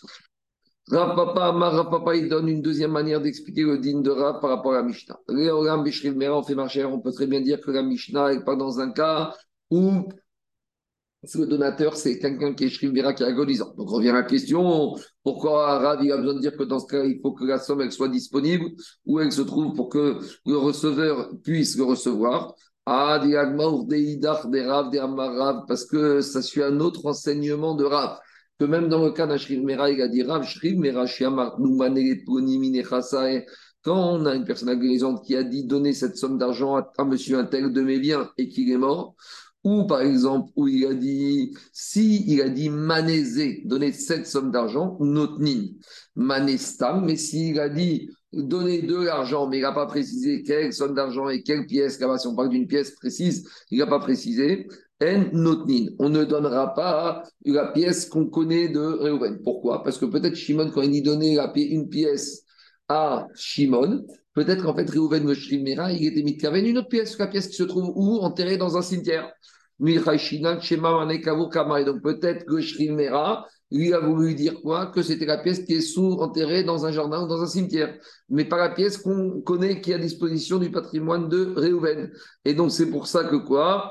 Rav 0.93 1.17
Papa, 1.17 1.53
Rav 1.53 1.89
Papa, 1.89 2.15
il 2.17 2.29
donne 2.29 2.49
une 2.49 2.61
deuxième 2.61 2.93
manière 2.93 3.23
d'expliquer 3.23 3.63
le 3.63 3.79
din 3.79 4.03
de 4.03 4.11
Rav 4.11 4.41
par 4.41 4.51
rapport 4.51 4.75
à 4.75 4.77
la 4.77 4.83
Mishnah. 4.83 5.19
On 5.27 6.43
fait 6.43 6.55
marcher, 6.55 6.85
on 6.85 7.01
peut 7.01 7.13
très 7.13 7.27
bien 7.27 7.41
dire 7.41 7.63
que 7.63 7.71
la 7.71 7.83
Mishnah 7.83 8.35
est 8.35 8.45
pas 8.45 8.57
dans 8.57 8.79
un 8.79 8.93
cas 8.93 9.33
où 9.71 10.07
le 11.35 11.47
donateur, 11.47 11.97
c'est 11.97 12.19
quelqu'un 12.19 12.53
qui 12.53 12.65
est 12.65 12.95
Vera 12.95 13.15
qui 13.15 13.23
est 13.23 13.27
agonisant. 13.27 13.73
Donc, 13.79 13.89
revient 13.89 14.13
la 14.13 14.25
question 14.25 14.95
pourquoi 15.23 15.79
Rav 15.79 16.01
a 16.01 16.17
besoin 16.19 16.35
de 16.35 16.41
dire 16.41 16.55
que 16.59 16.65
dans 16.65 16.81
ce 16.81 16.87
cas, 16.87 17.05
il 17.05 17.21
faut 17.23 17.33
que 17.33 17.45
la 17.45 17.59
somme 17.59 17.81
elle 17.81 17.93
soit 17.93 18.09
disponible, 18.09 18.67
où 19.07 19.19
elle 19.19 19.33
se 19.33 19.41
trouve 19.41 19.73
pour 19.75 19.89
que 19.89 20.19
le 20.45 20.59
receveur 20.59 21.31
puisse 21.43 21.79
le 21.79 21.85
recevoir? 21.85 22.55
Ah, 22.85 23.19
parce 25.67 25.87
que 25.87 26.21
ça 26.21 26.43
suit 26.43 26.63
un 26.63 26.81
autre 26.81 27.07
enseignement 27.07 27.77
de 27.77 27.85
Rav. 27.85 28.19
Même 28.67 28.89
dans 28.89 29.05
le 29.05 29.13
cas 29.13 29.27
d'un 29.27 29.37
Mera, 29.63 29.91
il 29.91 30.01
a 30.03 30.09
dit 30.09 30.23
Rav, 30.23 30.47
Mera, 30.65 31.07
quand 33.83 33.97
on 33.97 34.27
a 34.27 34.35
une 34.35 34.45
personne 34.45 34.69
agonisante 34.69 35.25
qui 35.25 35.35
a 35.35 35.43
dit 35.43 35.65
donner 35.65 35.93
cette 35.93 36.17
somme 36.17 36.39
d'argent 36.39 36.77
à, 36.77 37.05
monsieur 37.05 37.39
un 37.39 37.45
tel 37.45 37.73
de 37.73 37.83
mes 37.83 37.99
biens 37.99 38.31
et 38.39 38.49
qu'il 38.49 38.71
est 38.71 38.77
mort, 38.77 39.17
ou 39.65 39.85
par 39.87 40.03
exemple, 40.03 40.51
où 40.57 40.69
il 40.69 40.87
a 40.87 40.95
dit, 40.95 41.55
si 41.73 42.25
il 42.27 42.41
a 42.43 42.49
dit 42.49 42.69
manézé, 42.69 43.63
donner 43.65 43.93
cette 43.93 44.27
somme 44.27 44.51
d'argent, 44.51 44.97
notnin, 45.01 45.67
manestam, 46.15 47.05
mais 47.05 47.17
s'il 47.17 47.59
a 47.61 47.69
dit 47.69 48.11
donner 48.33 48.83
de 48.83 48.97
l'argent, 48.97 49.49
mais 49.49 49.59
il 49.59 49.63
n'a 49.63 49.73
pas 49.73 49.87
précisé 49.87 50.43
quelle 50.43 50.73
somme 50.73 50.95
d'argent 50.95 51.29
et 51.29 51.43
quelle 51.43 51.67
pièce, 51.67 51.97
car 51.99 52.19
si 52.19 52.27
on 52.27 52.35
parle 52.35 52.49
d'une 52.49 52.67
pièce 52.67 52.93
précise, 52.93 53.49
il 53.71 53.79
n'a 53.79 53.87
pas 53.87 53.99
précisé. 53.99 54.69
On 55.99 56.09
ne 56.09 56.25
donnera 56.25 56.75
pas 56.75 57.23
la 57.45 57.67
pièce 57.73 58.07
qu'on 58.07 58.27
connaît 58.27 58.69
de 58.69 58.81
Reuven. 58.81 59.41
Pourquoi? 59.43 59.83
Parce 59.83 59.99
que 59.99 60.07
peut-être 60.07 60.35
Shimon, 60.35 60.71
quand 60.71 60.83
il 60.83 60.91
dit 60.91 61.03
donner 61.03 61.39
une 61.57 61.89
pièce 61.89 62.45
à 62.89 63.27
Shimon, 63.35 64.05
peut-être 64.35 64.63
qu'en 64.63 64.75
fait, 64.75 64.91
Reuven 64.91 65.27
le 65.27 65.35
il 65.35 66.07
était 66.07 66.23
mis 66.23 66.39
une 66.69 66.79
autre 66.79 66.89
pièce, 66.89 67.19
la 67.19 67.27
pièce 67.27 67.49
qui 67.49 67.57
se 67.57 67.65
trouve 67.65 67.93
où? 67.95 68.19
Enterrée 68.19 68.57
dans 68.57 68.77
un 68.77 68.83
cimetière. 68.83 69.31
Donc 69.81 69.97
peut-être 72.03 72.45
que 72.45 72.61
Shrimera, 72.61 73.47
lui 73.73 73.93
a 73.93 73.99
voulu 73.99 74.35
dire 74.35 74.61
quoi? 74.63 74.87
Que 74.87 75.03
c'était 75.03 75.27
la 75.27 75.39
pièce 75.39 75.61
qui 75.65 75.75
est 75.75 75.81
sous 75.81 76.13
enterrée 76.21 76.63
dans 76.63 76.85
un 76.87 76.93
jardin 76.93 77.25
ou 77.25 77.27
dans 77.27 77.43
un 77.43 77.47
cimetière, 77.47 77.99
mais 78.29 78.45
pas 78.45 78.59
la 78.59 78.69
pièce 78.69 78.99
qu'on 78.99 79.41
connaît 79.41 79.81
qui 79.81 79.91
est 79.91 79.95
à 79.95 79.99
disposition 79.99 80.59
du 80.59 80.71
patrimoine 80.71 81.29
de 81.29 81.53
Réhouven. 81.57 82.13
Et 82.45 82.55
donc 82.55 82.71
c'est 82.71 82.91
pour 82.91 83.09
ça 83.09 83.25
que 83.25 83.37
quoi? 83.37 83.91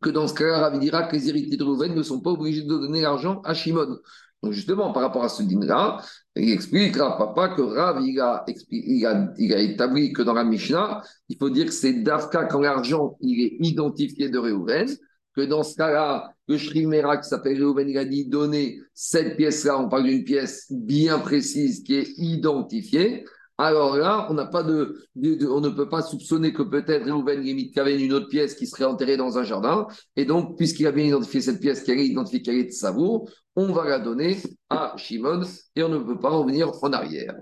Que 0.00 0.10
dans 0.10 0.28
ce 0.28 0.34
cas-là, 0.34 0.58
Rav 0.58 0.78
dira 0.78 1.04
que 1.04 1.16
les 1.16 1.28
héritiers 1.28 1.56
de 1.56 1.64
Rouven 1.64 1.94
ne 1.94 2.02
sont 2.02 2.20
pas 2.20 2.30
obligés 2.30 2.62
de 2.62 2.68
donner 2.68 3.00
l'argent 3.00 3.40
à 3.44 3.54
Shimon. 3.54 3.98
Donc 4.42 4.52
justement, 4.52 4.92
par 4.92 5.02
rapport 5.02 5.24
à 5.24 5.28
ce 5.28 5.42
dîner-là, 5.42 6.00
il 6.36 6.50
explique 6.50 6.96
Rav 6.96 7.18
Papa 7.18 7.48
que 7.54 7.62
Rav 7.62 8.00
il 8.02 8.18
a, 8.20 8.44
il, 8.70 9.06
a, 9.06 9.32
il 9.36 9.52
a, 9.52 9.58
établi 9.58 10.12
que 10.12 10.22
dans 10.22 10.32
la 10.32 10.44
Mishnah, 10.44 11.02
il 11.28 11.36
faut 11.36 11.50
dire 11.50 11.66
que 11.66 11.72
c'est 11.72 12.02
Dafka 12.02 12.44
quand 12.44 12.60
l'argent 12.60 13.16
il 13.20 13.44
est 13.44 13.56
identifié 13.60 14.30
de 14.30 14.38
Réhouven, 14.38 14.88
que 15.36 15.42
dans 15.42 15.62
ce 15.62 15.76
cas-là, 15.76 16.32
le 16.48 16.56
Shrimera 16.56 17.18
qui 17.18 17.28
s'appelle 17.28 17.58
Réhouven, 17.58 17.88
il 17.88 17.98
a 17.98 18.04
dit 18.04 18.26
donner 18.26 18.80
cette 18.94 19.36
pièce-là, 19.36 19.78
on 19.78 19.88
parle 19.88 20.04
d'une 20.04 20.24
pièce 20.24 20.66
bien 20.70 21.18
précise 21.18 21.82
qui 21.82 21.96
est 21.96 22.08
identifiée. 22.16 23.24
Alors 23.62 23.98
là, 23.98 24.26
on 24.30 24.34
ne 25.60 25.68
peut 25.68 25.88
pas 25.90 26.00
soupçonner 26.00 26.54
que 26.54 26.62
peut-être 26.62 27.04
limite 27.04 27.76
avait 27.76 28.02
une 28.02 28.14
autre 28.14 28.28
pièce 28.28 28.54
qui 28.54 28.66
serait 28.66 28.86
enterrée 28.86 29.18
dans 29.18 29.36
un 29.36 29.44
jardin. 29.44 29.86
Et 30.16 30.24
donc, 30.24 30.56
puisqu'il 30.56 30.86
a 30.86 30.92
bien 30.92 31.04
identifié 31.04 31.42
cette 31.42 31.60
pièce 31.60 31.82
qui 31.82 31.90
a 31.90 31.94
identifié 31.94 32.40
qu'elle 32.40 32.54
est 32.54 32.64
de 32.64 32.70
Savour, 32.70 33.28
on 33.56 33.72
va 33.72 33.84
la 33.88 33.98
donner 33.98 34.38
à 34.68 34.94
Shimon 34.96 35.42
et 35.74 35.82
on 35.82 35.88
ne 35.88 35.98
peut 35.98 36.18
pas 36.18 36.30
revenir 36.30 36.70
en 36.82 36.92
arrière. 36.92 37.34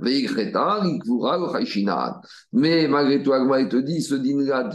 Mais 2.53 2.89
malgré 2.89 3.23
tout, 3.23 3.33
Agma 3.33 3.65
te 3.67 3.77
dit, 3.77 4.01
ce 4.01 4.15
dîner-là, 4.15 4.71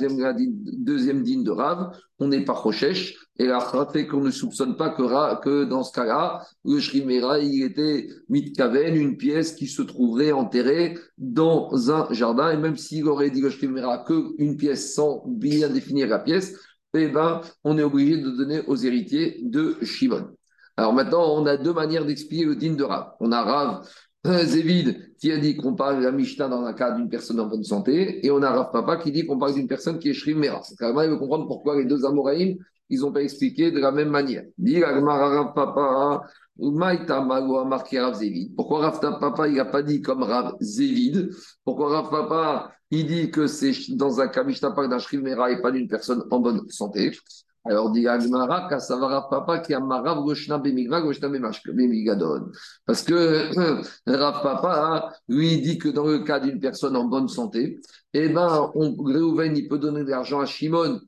deuxième, 0.78 1.24
dîne 1.24 1.44
de 1.44 1.52
Rav, 1.52 1.92
on 2.20 2.28
n'est 2.28 2.46
pas 2.46 2.54
Rochesh, 2.54 3.16
et 3.40 3.48
la 3.48 3.60
fait 3.92 4.06
qu'on 4.06 4.22
ne 4.22 4.30
soupçonne 4.30 4.78
pas 4.78 4.90
que, 4.90 5.42
que 5.42 5.64
dans 5.66 5.84
ce 5.84 5.92
cas-là, 5.94 6.46
le 6.64 6.80
Shrimera, 6.80 7.40
il 7.40 7.64
était 7.64 8.08
mitkaven, 8.30 8.96
une 8.96 9.18
pièce 9.18 9.54
qui 9.54 9.68
se 9.68 9.82
trouverait 9.82 10.32
enterrée 10.32 10.96
dans 11.18 11.92
un 11.92 12.08
jardin, 12.14 12.52
et 12.52 12.58
même 12.58 12.78
s'il 12.78 13.08
aurait 13.08 13.32
dit 13.32 13.42
le 13.42 13.50
Shrimera 13.50 14.06
qu'une 14.06 14.56
pièce 14.56 14.94
sans 14.94 15.24
bien 15.28 15.68
définir 15.70 16.08
la 16.08 16.20
pièce, 16.20 16.54
eh 16.94 17.08
ben, 17.08 17.42
on 17.64 17.78
est 17.80 17.84
obligé 17.84 18.22
de 18.22 18.30
donner 18.30 18.62
aux 18.68 18.76
héritiers 18.76 19.40
de 19.42 19.78
Shimon. 19.82 20.30
Alors 20.76 20.94
maintenant, 20.94 21.36
on 21.36 21.46
a 21.46 21.58
deux 21.58 21.74
manières 21.74 22.06
d'expliquer 22.06 22.46
le 22.46 22.56
din 22.56 22.74
de 22.74 22.84
Rav. 22.84 23.14
On 23.20 23.32
a 23.32 23.44
Rav 23.44 23.88
euh, 24.26 24.44
Zévid 24.46 25.16
qui 25.20 25.32
a 25.32 25.38
dit 25.38 25.56
qu'on 25.56 25.76
parle 25.76 26.00
de 26.00 26.04
la 26.04 26.12
Mishnah 26.12 26.48
dans 26.48 26.66
le 26.66 26.74
cas 26.74 26.92
d'une 26.92 27.10
personne 27.10 27.40
en 27.40 27.48
bonne 27.48 27.64
santé, 27.64 28.26
et 28.26 28.32
on 28.32 28.42
a 28.42 28.50
Rav 28.50 28.72
Papa 28.72 28.98
qui 28.98 29.12
dit 29.12 29.26
qu'on 29.26 29.38
parle 29.38 29.54
d'une 29.54 29.68
personne 29.68 30.00
qui 30.00 30.10
est 30.10 30.14
Shrim 30.14 30.40
Mera. 30.40 30.62
C'est 30.64 30.76
quand 30.76 31.00
il 31.02 31.10
veut 31.10 31.18
comprendre 31.18 31.46
pourquoi 31.46 31.78
les 31.78 31.86
deux 31.86 32.06
Amoraïm, 32.06 32.58
ils 32.90 33.00
n'ont 33.02 33.12
pas 33.12 33.22
expliqué 33.22 33.72
de 33.72 33.80
la 33.80 33.92
même 33.92 34.10
manière. 34.10 34.44
Dit 34.58 34.84
Rav 34.84 35.54
Papa, 35.54 36.24
marqué. 37.66 38.02
Pourquoi 38.56 38.80
Rav 38.80 39.00
Papa, 39.00 39.48
il 39.48 39.56
n'a 39.56 39.66
pas 39.66 39.84
dit 39.84 40.02
comme 40.02 40.24
Rav 40.24 40.56
Zévid? 40.60 41.30
Pourquoi 41.64 41.90
Rav 41.90 42.10
Papa, 42.10 42.72
il 42.92 43.06
dit 43.06 43.30
que 43.30 43.48
c'est 43.48 43.74
dans 43.90 44.22
un 44.22 44.28
cas 44.28 44.44
Mishnah 44.44 44.72
parle 44.72 44.90
d'un 44.90 45.00
Shrim 45.00 45.22
Mera 45.22 45.52
et 45.52 45.62
pas 45.62 45.72
d'une 45.72 45.88
personne 45.88 46.24
en 46.32 46.40
bonne 46.40 46.68
santé? 46.70 47.12
Alors, 47.66 47.92
dit 47.92 48.08
Agmara, 48.08 48.68
Kasavara 48.68 49.30
Papa 49.30 49.60
qui 49.60 49.74
a 49.74 49.80
Marav 49.80 50.22
Goshna 50.24 50.58
Bemigva, 50.58 51.02
Goshna 51.02 51.30
Bemigadon. 51.30 52.52
Parce 52.86 53.04
que 53.04 53.50
Rav 54.06 54.44
Papa, 54.44 55.14
lui, 55.30 55.62
dit 55.62 55.78
que 55.78 55.88
dans 55.88 56.06
le 56.06 56.20
cas 56.20 56.42
d'une 56.42 56.60
personne 56.60 56.98
en 56.98 57.06
bonne 57.06 57.30
santé, 57.30 57.80
eh 58.14 58.28
ben, 58.28 58.70
on, 58.76 59.02
Réhouven, 59.02 59.56
il 59.56 59.70
peut 59.70 59.80
donner 59.80 60.04
de 60.04 60.10
l'argent 60.10 60.42
à 60.42 60.46
Shimon, 60.46 61.00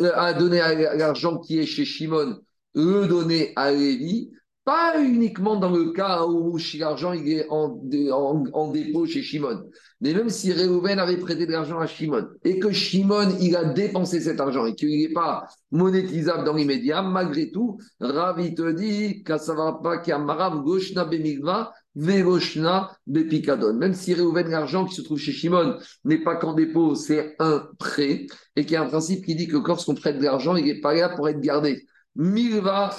euh, 0.00 0.12
à 0.14 0.32
donner 0.32 0.60
l'argent 0.96 1.38
qui 1.38 1.58
est 1.58 1.66
chez 1.66 1.84
Shimon, 1.84 2.40
le 2.74 3.06
donner 3.06 3.52
à 3.56 3.70
Lévi, 3.70 4.30
pas 4.64 5.00
uniquement 5.02 5.56
dans 5.56 5.70
le 5.70 5.92
cas 5.92 6.24
où 6.26 6.58
l'argent 6.78 7.12
est 7.12 7.46
en, 7.48 8.70
dépôt 8.72 9.06
chez 9.06 9.22
Shimon, 9.22 9.68
mais 10.00 10.12
même 10.12 10.28
si 10.28 10.52
Réhouven 10.52 10.98
avait 10.98 11.16
prêté 11.16 11.46
de 11.46 11.52
l'argent 11.52 11.78
à 11.78 11.86
Shimon 11.86 12.26
et 12.44 12.58
que 12.58 12.70
Shimon 12.70 13.36
il 13.40 13.56
a 13.56 13.64
dépensé 13.64 14.20
cet 14.20 14.40
argent 14.40 14.66
et 14.66 14.74
qu'il 14.74 14.90
n'est 14.90 15.12
pas 15.12 15.46
monétisable 15.70 16.44
dans 16.44 16.54
l'immédiat, 16.54 17.02
malgré 17.02 17.50
tout, 17.50 17.78
Ravi 18.00 18.54
te 18.54 18.70
dit 18.72 19.22
Goshna 19.22 19.80
Vegoshna 21.96 22.92
Bepikadon. 23.06 23.74
Même 23.74 23.94
si 23.94 24.14
Réhouven, 24.14 24.48
l'argent 24.48 24.84
qui 24.84 24.94
se 24.94 25.02
trouve 25.02 25.18
chez 25.18 25.32
Shimon 25.32 25.76
n'est 26.04 26.22
pas 26.22 26.36
qu'en 26.36 26.54
dépôt, 26.54 26.94
c'est 26.94 27.34
un 27.38 27.66
prêt 27.78 28.26
et 28.56 28.62
qu'il 28.62 28.72
y 28.72 28.76
a 28.76 28.82
un 28.82 28.88
principe 28.88 29.24
qui 29.24 29.34
dit 29.34 29.48
que 29.48 29.56
lorsqu'on 29.56 29.94
prête 29.94 30.18
de 30.18 30.24
l'argent, 30.24 30.56
il 30.56 30.66
n'est 30.66 30.80
pas 30.80 30.94
là 30.94 31.08
pour 31.08 31.28
être 31.28 31.40
gardé. 31.40 31.84
Milva 32.16 32.94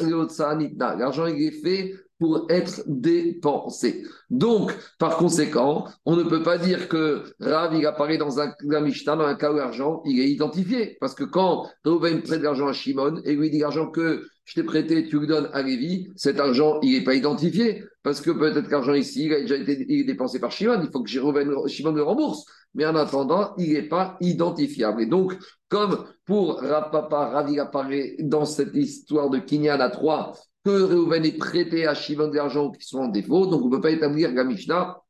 L'argent 0.97 1.25
est 1.27 1.51
fait 1.51 1.93
pour 2.21 2.45
être 2.51 2.83
dépensé. 2.85 4.03
Donc, 4.29 4.71
par 4.99 5.17
conséquent, 5.17 5.85
on 6.05 6.15
ne 6.15 6.21
peut 6.21 6.43
pas 6.43 6.59
dire 6.59 6.87
que 6.87 7.23
Rav, 7.39 7.73
il 7.75 7.83
apparaît 7.83 8.19
dans 8.19 8.39
un, 8.39 8.53
Mishnah, 8.61 9.15
dans 9.15 9.25
un 9.25 9.33
cas 9.33 9.51
où 9.51 9.55
l'argent, 9.55 10.03
il 10.05 10.19
est 10.19 10.29
identifié. 10.29 10.97
Parce 11.01 11.15
que 11.15 11.23
quand 11.23 11.67
Reuven 11.83 12.21
prête 12.21 12.37
de 12.37 12.43
l'argent 12.43 12.67
à 12.67 12.73
Shimon 12.73 13.19
et 13.25 13.33
lui 13.33 13.49
dit 13.49 13.57
l'argent 13.57 13.89
que 13.89 14.27
je 14.45 14.53
t'ai 14.53 14.63
prêté, 14.63 15.07
tu 15.07 15.19
le 15.19 15.25
donnes 15.25 15.49
à 15.51 15.63
Lévi, 15.63 16.11
cet 16.15 16.39
argent, 16.39 16.79
il 16.83 16.93
n'est 16.93 17.03
pas 17.03 17.15
identifié. 17.15 17.85
Parce 18.03 18.21
que 18.21 18.29
peut-être 18.29 18.69
qu'argent 18.69 18.93
ici, 18.93 19.25
il 19.25 19.33
a 19.33 19.41
déjà 19.41 19.55
été 19.55 20.03
dépensé 20.03 20.39
par 20.39 20.51
Shimon, 20.51 20.79
il 20.83 20.91
faut 20.91 21.01
que 21.01 21.09
Shimon 21.09 21.91
le 21.91 22.03
rembourse. 22.03 22.45
Mais 22.75 22.85
en 22.85 22.95
attendant, 22.95 23.55
il 23.57 23.73
n'est 23.73 23.87
pas 23.87 24.17
identifiable. 24.21 25.01
Et 25.01 25.07
donc, 25.07 25.33
comme 25.69 26.05
pour 26.27 26.59
Rapapa, 26.59 27.29
Ravi 27.29 27.59
apparaît 27.59 28.15
dans 28.19 28.45
cette 28.45 28.75
histoire 28.75 29.31
de 29.31 29.39
Kinyan 29.39 29.79
à 29.79 29.89
3, 29.89 30.33
que 30.63 30.69
Reuven 30.69 31.25
est 31.25 31.37
prêté 31.37 31.87
à 31.87 31.93
Shimon 31.93 32.27
de 32.27 32.35
l'argent 32.35 32.71
qui 32.71 32.85
sont 32.85 32.99
en 32.99 33.07
défaut, 33.07 33.47
donc 33.47 33.63
on 33.63 33.69
ne 33.69 33.71
peut 33.71 33.81
pas 33.81 33.91
établir 33.91 34.31
la 34.33 34.43
Mishnah 34.43 35.01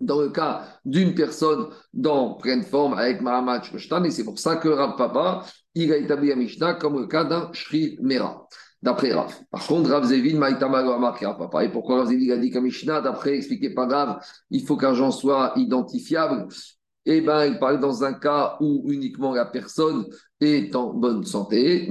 dans 0.00 0.20
le 0.20 0.30
cas 0.30 0.64
d'une 0.84 1.14
personne 1.14 1.68
dans 1.92 2.34
pleine 2.34 2.62
forme 2.62 2.94
avec 2.94 3.20
Mahamat 3.20 3.62
Shtan, 3.76 4.02
et 4.04 4.10
c'est 4.10 4.24
pour 4.24 4.38
ça 4.38 4.56
que 4.56 4.68
Rav 4.68 4.96
Papa, 4.96 5.44
il 5.74 5.92
a 5.92 5.96
établi 5.96 6.28
la 6.28 6.36
Mishnah 6.36 6.74
comme 6.74 6.98
le 6.98 7.06
cas 7.06 7.24
d'un 7.24 7.50
Shri 7.52 7.98
Mera, 8.00 8.46
d'après 8.82 9.12
Rav. 9.12 9.34
Par 9.50 9.66
contre, 9.66 9.90
Rav 9.90 10.04
Zevin, 10.04 10.38
Maïtamalo 10.38 10.92
a 10.92 11.10
Rav 11.10 11.38
Papa. 11.38 11.64
Et 11.64 11.68
pourquoi 11.70 11.98
Rav 11.98 12.08
Zevin 12.08 12.32
a 12.32 12.36
dit 12.38 12.50
qu'à 12.50 12.60
Mishnah, 12.60 13.02
d'après, 13.02 13.36
expliqué 13.36 13.70
pas 13.74 13.86
grave, 13.86 14.20
il 14.50 14.64
faut 14.66 14.76
qu'un 14.76 15.10
soit 15.10 15.52
identifiable 15.56 16.48
eh 17.06 17.20
bien, 17.20 17.46
il 17.46 17.58
parle 17.58 17.80
dans 17.80 18.04
un 18.04 18.12
cas 18.12 18.56
où 18.60 18.84
uniquement 18.88 19.34
la 19.34 19.46
personne 19.46 20.06
est 20.40 20.74
en 20.76 20.92
bonne 20.92 21.24
santé. 21.24 21.88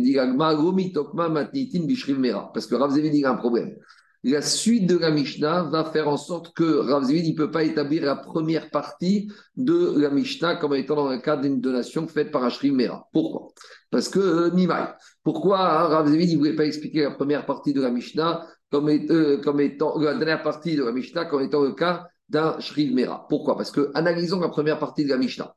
Parce 2.54 2.68
que 2.68 2.76
Rav 2.76 2.92
Zévid, 2.92 3.26
a 3.26 3.32
un 3.32 3.36
problème. 3.36 3.76
La 4.24 4.42
suite 4.42 4.86
de 4.86 4.98
la 4.98 5.12
Mishnah 5.12 5.64
va 5.64 5.86
faire 5.86 6.10
en 6.10 6.18
sorte 6.18 6.54
que 6.54 6.80
Rav 6.80 7.06
Zévid 7.06 7.32
ne 7.32 7.38
peut 7.38 7.52
pas 7.52 7.64
établir 7.64 8.04
la 8.04 8.18
première 8.18 8.70
partie 8.70 9.32
de 9.56 9.98
la 9.98 10.10
Mishnah 10.10 10.58
comme 10.58 10.76
étant 10.76 10.96
dans 10.96 11.10
le 11.10 11.20
cas 11.20 11.38
d'une 11.38 11.62
donation 11.62 12.06
faite 12.06 12.30
par 12.30 12.44
Ashrim 12.44 12.76
Mera. 12.76 13.08
Pourquoi? 13.14 13.48
Parce 13.90 14.10
que 14.10 14.20
euh, 14.20 14.86
Pourquoi 15.24 15.60
hein, 15.60 15.88
Rav 15.88 16.10
ne 16.10 16.38
voulait 16.38 16.56
pas 16.56 16.66
expliquer 16.66 17.04
la 17.04 17.12
première 17.12 17.46
partie 17.46 17.74
de 17.74 17.82
la 17.82 17.92
Mishnah 17.92 18.46
euh, 18.74 19.42
comme 19.42 19.62
étant 19.62 19.98
la 19.98 20.14
dernière 20.16 20.44
partie 20.44 20.76
de 20.76 20.84
la 20.84 20.92
Mishnah 20.92 21.26
comme 21.26 21.42
étant 21.42 21.64
le 21.64 21.72
cas 21.72 22.06
d'un 22.30 22.60
Shriv 22.60 22.94
Mera. 22.94 23.26
Pourquoi? 23.28 23.58
Parce 23.58 23.72
que, 23.72 23.92
analysons 23.94 24.40
la 24.40 24.50
première 24.50 24.80
partie 24.80 25.04
de 25.04 25.10
la 25.10 25.18
Mishnah. 25.18 25.56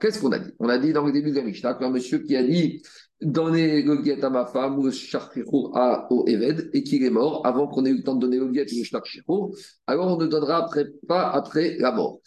Qu'est-ce 0.00 0.20
qu'on 0.20 0.32
a 0.32 0.38
dit? 0.38 0.52
On 0.58 0.68
a 0.68 0.78
dit 0.78 0.92
dans 0.92 1.04
le 1.04 1.12
début 1.12 1.30
de 1.30 1.36
la 1.36 1.42
Mishnah 1.42 1.74
qu'un 1.74 1.90
monsieur 1.90 2.18
qui 2.18 2.36
a 2.36 2.42
dit 2.44 2.82
donner 3.20 3.82
le 3.82 3.96
guet 3.96 4.24
à 4.24 4.30
ma 4.30 4.46
femme 4.46 4.78
ou 4.78 4.84
le 4.84 4.92
au 6.10 6.24
Eved 6.28 6.70
et 6.72 6.84
qu'il 6.84 7.02
est 7.02 7.10
mort 7.10 7.44
avant 7.44 7.66
qu'on 7.66 7.84
ait 7.84 7.90
eu 7.90 7.96
le 7.96 8.02
temps 8.04 8.14
de 8.14 8.20
donner 8.20 8.36
le 8.38 8.46
guet 8.46 8.66
ou 8.72 8.76
le 8.76 9.54
alors 9.86 10.16
on 10.16 10.16
ne 10.20 10.26
donnera 10.26 10.58
après, 10.58 10.86
pas 11.08 11.28
après 11.30 11.76
la 11.78 11.90
mort. 11.90 12.20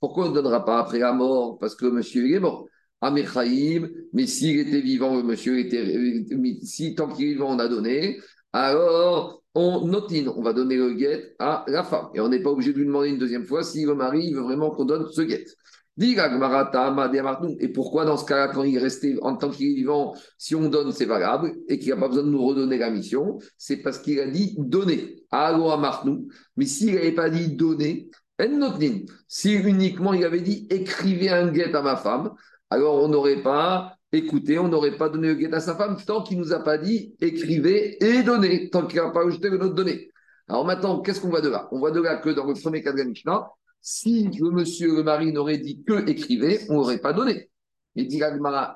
Pourquoi 0.00 0.26
on 0.26 0.28
ne 0.28 0.34
donnera 0.34 0.64
pas 0.64 0.80
après 0.80 0.98
la 0.98 1.12
mort? 1.12 1.58
Parce 1.58 1.74
que 1.74 1.86
monsieur 1.86 2.26
il 2.26 2.34
est 2.34 2.40
mort. 2.40 2.66
Amechaim, 3.00 3.88
mais 4.12 4.26
s'il 4.26 4.58
était 4.58 4.80
vivant, 4.80 5.16
le 5.16 5.22
monsieur 5.22 5.58
était. 5.58 6.24
Si 6.62 6.94
tant 6.94 7.08
qu'il 7.08 7.26
est 7.26 7.32
vivant, 7.32 7.54
on 7.54 7.58
a 7.58 7.68
donné, 7.68 8.18
alors 8.52 9.42
on 9.54 9.86
notine, 9.86 10.28
on 10.28 10.42
va 10.42 10.52
donner 10.52 10.76
le 10.76 10.92
guet 10.94 11.34
à 11.38 11.64
la 11.66 11.82
femme. 11.82 12.08
Et 12.14 12.20
on 12.20 12.28
n'est 12.28 12.42
pas 12.42 12.50
obligé 12.50 12.72
de 12.72 12.78
lui 12.78 12.86
demander 12.86 13.08
une 13.08 13.18
deuxième 13.18 13.46
fois 13.46 13.62
si 13.64 13.84
le 13.84 13.94
mari 13.94 14.32
veut 14.32 14.42
vraiment 14.42 14.70
qu'on 14.70 14.84
donne 14.84 15.08
ce 15.10 15.22
guet. 15.22 15.44
Et 16.02 17.68
pourquoi 17.68 18.04
dans 18.04 18.16
ce 18.16 18.24
cas-là, 18.24 18.48
quand 18.48 18.62
il 18.62 18.76
est 18.76 18.80
resté 18.80 19.18
en 19.20 19.36
tant 19.36 19.50
qu'il 19.50 19.72
est 19.72 19.74
vivant, 19.74 20.14
si 20.38 20.54
on 20.54 20.68
donne, 20.68 20.92
c'est 20.92 21.04
valable 21.04 21.52
et 21.68 21.78
qu'il 21.78 21.90
n'a 21.90 21.96
pas 21.96 22.08
besoin 22.08 22.22
de 22.22 22.30
nous 22.30 22.42
redonner 22.42 22.78
la 22.78 22.90
mission 22.90 23.38
C'est 23.58 23.78
parce 23.78 23.98
qu'il 23.98 24.18
a 24.20 24.26
dit 24.26 24.54
donner. 24.56 25.24
Allo 25.30 25.76
Martou. 25.76 26.28
Mais 26.56 26.64
s'il 26.64 26.94
n'avait 26.94 27.12
pas 27.12 27.28
dit 27.28 27.48
donner, 27.54 28.08
si 29.28 29.52
uniquement 29.52 30.14
il 30.14 30.24
avait 30.24 30.40
dit 30.40 30.66
écrivez 30.70 31.28
un 31.28 31.48
guet 31.48 31.74
à 31.74 31.82
ma 31.82 31.96
femme, 31.96 32.32
alors 32.70 33.02
on 33.02 33.08
n'aurait 33.08 33.42
pas 33.42 33.96
écouté, 34.12 34.58
on 34.58 34.68
n'aurait 34.68 34.96
pas 34.96 35.08
donné 35.08 35.28
le 35.28 35.34
guet 35.34 35.52
à 35.54 35.60
sa 35.60 35.74
femme 35.76 35.96
tant 36.04 36.22
qu'il 36.22 36.38
nous 36.38 36.52
a 36.52 36.60
pas 36.60 36.78
dit 36.78 37.14
écrivez 37.20 38.02
et 38.04 38.22
donnez, 38.22 38.70
tant 38.70 38.86
qu'il 38.86 39.00
n'a 39.00 39.10
pas 39.10 39.26
ajouté 39.26 39.50
le 39.50 39.58
notre 39.58 39.74
donné. 39.74 40.10
Alors 40.48 40.64
maintenant, 40.64 41.00
qu'est-ce 41.00 41.20
qu'on 41.20 41.28
voit 41.28 41.40
de 41.40 41.48
là? 41.48 41.68
On 41.70 41.78
voit 41.78 41.92
de 41.92 42.00
là 42.00 42.16
que 42.16 42.30
dans 42.30 42.46
le 42.46 42.54
premier 42.54 42.82
cas 42.82 42.92
de 42.92 43.04
si 43.82 44.24
le 44.24 44.50
monsieur, 44.50 44.96
le 44.96 45.02
mari 45.02 45.32
n'aurait 45.32 45.58
dit 45.58 45.82
que 45.84 46.08
écrivez, 46.08 46.60
on 46.68 46.74
n'aurait 46.74 46.98
pas 46.98 47.12
donné. 47.12 47.50
Et 47.96 48.04
dit 48.04 48.20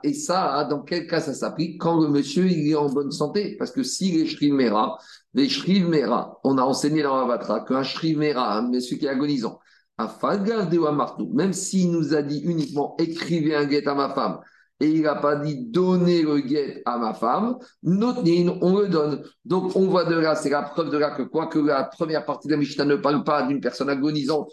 et 0.02 0.12
ça, 0.14 0.58
hein, 0.58 0.64
dans 0.68 0.82
quel 0.82 1.06
cas 1.06 1.20
ça 1.20 1.34
s'applique? 1.34 1.80
Quand 1.80 2.00
le 2.00 2.08
monsieur 2.08 2.46
il 2.46 2.68
est 2.70 2.74
en 2.74 2.88
bonne 2.88 3.12
santé. 3.12 3.56
Parce 3.58 3.70
que 3.70 3.82
si 3.82 4.10
les 4.10 4.26
shrivmera, 4.26 4.98
les 5.34 5.48
shrivmera, 5.48 6.40
on 6.42 6.58
a 6.58 6.62
enseigné 6.62 7.02
dans 7.02 7.16
la 7.20 7.26
Vatra 7.26 7.60
qu'un 7.60 7.82
shrivmera, 7.84 8.58
un 8.58 8.68
monsieur 8.68 8.96
qui 8.96 9.06
est 9.06 9.08
agonisant, 9.08 9.60
Même 9.98 11.52
s'il 11.52 11.90
nous 11.92 12.14
a 12.14 12.22
dit 12.22 12.40
uniquement 12.40 12.96
écrivez 12.98 13.54
un 13.54 13.64
guet 13.64 13.86
à 13.86 13.94
ma 13.94 14.08
femme 14.14 14.40
et 14.80 14.88
il 14.88 15.02
n'a 15.02 15.14
pas 15.14 15.36
dit 15.36 15.66
donner 15.66 16.22
le 16.22 16.40
guet 16.40 16.82
à 16.84 16.98
ma 16.98 17.14
femme, 17.14 17.58
notre 17.82 18.22
on 18.62 18.78
le 18.78 18.88
donne. 18.88 19.22
Donc 19.44 19.76
on 19.76 19.86
voit 19.86 20.04
de 20.04 20.16
là, 20.16 20.34
c'est 20.34 20.50
la 20.50 20.62
preuve 20.62 20.90
de 20.90 20.98
là 20.98 21.10
que 21.10 21.22
quoi 21.22 21.46
que 21.46 21.58
la 21.58 21.84
première 21.84 22.24
partie 22.24 22.48
de 22.48 22.52
la 22.52 22.58
Mishnah 22.58 22.84
ne 22.84 22.96
parle 22.96 23.22
pas 23.24 23.46
d'une 23.46 23.60
personne 23.60 23.88
agonisante, 23.88 24.52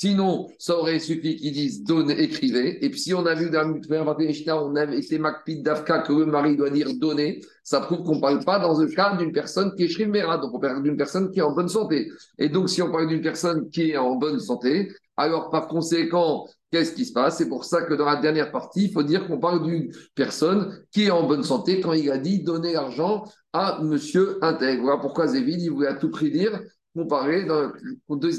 Sinon, 0.00 0.48
ça 0.58 0.78
aurait 0.78 0.98
suffi 0.98 1.36
qu'ils 1.36 1.52
disent 1.52 1.84
donnez, 1.84 2.18
écrivez. 2.22 2.82
Et 2.82 2.88
puis, 2.88 2.98
si 2.98 3.12
on 3.12 3.26
a 3.26 3.34
vu 3.34 3.50
dans 3.50 3.68
Mishnah, 3.68 4.64
on 4.64 4.74
a 4.74 4.84
été 4.94 5.18
Makpid 5.18 5.62
d'Afka 5.62 5.98
que 5.98 6.14
le 6.14 6.24
mari 6.24 6.56
doit 6.56 6.70
dire 6.70 6.88
donner, 6.94 7.42
ça 7.64 7.82
prouve 7.82 8.02
qu'on 8.04 8.14
ne 8.14 8.20
parle 8.22 8.42
pas 8.42 8.58
dans 8.58 8.80
le 8.80 8.86
cas 8.86 9.14
d'une 9.16 9.30
personne 9.30 9.74
qui 9.76 9.82
est 9.82 9.88
Shrimera, 9.88 10.38
donc 10.38 10.54
on 10.54 10.58
parle 10.58 10.82
d'une 10.82 10.96
personne 10.96 11.30
qui 11.30 11.40
est 11.40 11.42
en 11.42 11.52
bonne 11.52 11.68
santé. 11.68 12.10
Et 12.38 12.48
donc, 12.48 12.70
si 12.70 12.80
on 12.80 12.90
parle 12.90 13.08
d'une 13.08 13.20
personne 13.20 13.68
qui 13.68 13.90
est 13.90 13.98
en 13.98 14.14
bonne 14.14 14.40
santé, 14.40 14.90
alors 15.18 15.50
par 15.50 15.68
conséquent, 15.68 16.46
Qu'est-ce 16.72 16.92
qui 16.92 17.04
se 17.04 17.12
passe? 17.12 17.38
C'est 17.38 17.48
pour 17.48 17.64
ça 17.64 17.82
que 17.82 17.94
dans 17.94 18.04
la 18.04 18.14
dernière 18.14 18.52
partie, 18.52 18.84
il 18.84 18.92
faut 18.92 19.02
dire 19.02 19.26
qu'on 19.26 19.40
parle 19.40 19.64
d'une 19.64 19.92
personne 20.14 20.84
qui 20.92 21.06
est 21.06 21.10
en 21.10 21.26
bonne 21.26 21.42
santé 21.42 21.80
quand 21.80 21.94
il 21.94 22.08
a 22.12 22.16
dit 22.16 22.44
donner 22.44 22.74
l'argent 22.74 23.24
à 23.52 23.80
monsieur 23.82 24.38
intègre. 24.40 24.82
Voilà 24.82 25.00
pourquoi 25.00 25.26
Zévid, 25.26 25.60
il 25.60 25.70
voulait 25.72 25.88
à 25.88 25.94
tout 25.94 26.10
prix 26.10 26.30
dire 26.30 26.60
comparé 26.94 27.44
dans, 27.44 27.72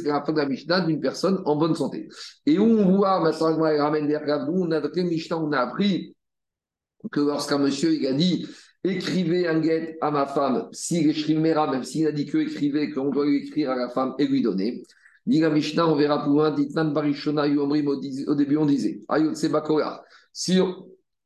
la 0.05 0.23
fin 0.23 0.33
de 0.33 0.37
la 0.37 0.45
Mishnah 0.45 0.81
d'une 0.81 0.99
personne 0.99 1.41
en 1.45 1.55
bonne 1.55 1.75
santé. 1.75 2.07
Et 2.45 2.59
où 2.59 2.63
on 2.63 2.97
voit, 2.97 3.21
maintenant, 3.21 3.57
ramène 3.57 4.07
des 4.07 4.15
on 4.15 4.71
a 4.71 4.81
Mishnah, 5.03 5.37
on 5.37 5.51
a 5.51 5.59
appris 5.59 6.15
que 7.11 7.19
lorsqu'un 7.19 7.57
monsieur 7.57 7.93
il 7.93 8.05
a 8.05 8.13
dit 8.13 8.47
écrivez 8.83 9.47
un 9.47 9.59
guet 9.59 9.97
à 10.01 10.11
ma 10.11 10.25
femme, 10.25 10.67
s'il 10.71 11.09
est 11.09 11.33
même 11.35 11.83
s'il 11.83 12.07
a 12.07 12.11
dit 12.11 12.25
que 12.25 12.37
écrivez, 12.37 12.91
qu'on 12.91 13.09
doit 13.09 13.25
lui 13.25 13.37
écrire 13.37 13.71
à 13.71 13.75
la 13.75 13.89
femme 13.89 14.13
et 14.19 14.27
lui 14.27 14.41
donner. 14.41 14.83
Dit 15.25 15.41
Mishnah, 15.41 15.87
on 15.87 15.95
verra 15.95 16.23
plus 16.23 16.31
loin, 16.31 16.51
dit 16.51 16.67
Nan 16.73 16.93
Barishona 16.93 17.47
au 17.47 18.35
début 18.35 18.57
on 18.57 18.65
disait, 18.65 19.01
Ayot 19.07 19.33
si 20.33 20.59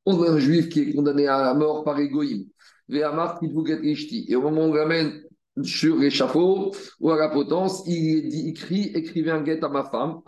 on 0.06 0.24
a 0.24 0.30
un 0.30 0.40
juif 0.40 0.70
qui 0.70 0.82
est 0.82 0.94
condamné 0.94 1.28
à 1.28 1.42
la 1.42 1.54
mort 1.54 1.84
par 1.84 2.00
égoïme, 2.00 2.46
et 2.90 3.04
au 3.04 4.42
moment 4.42 4.66
où 4.66 4.70
on 4.70 4.74
l'amène 4.74 5.25
sur 5.64 5.98
l'échafaud 5.98 6.72
ou 7.00 7.12
à 7.12 7.18
la 7.18 7.30
potence, 7.30 7.84
il 7.88 8.50
écrit, 8.50 8.92
écrivez 8.94 9.32
un 9.32 9.42
guet 9.42 9.64
à 9.64 9.70
ma 9.70 9.84
femme, 9.86 10.22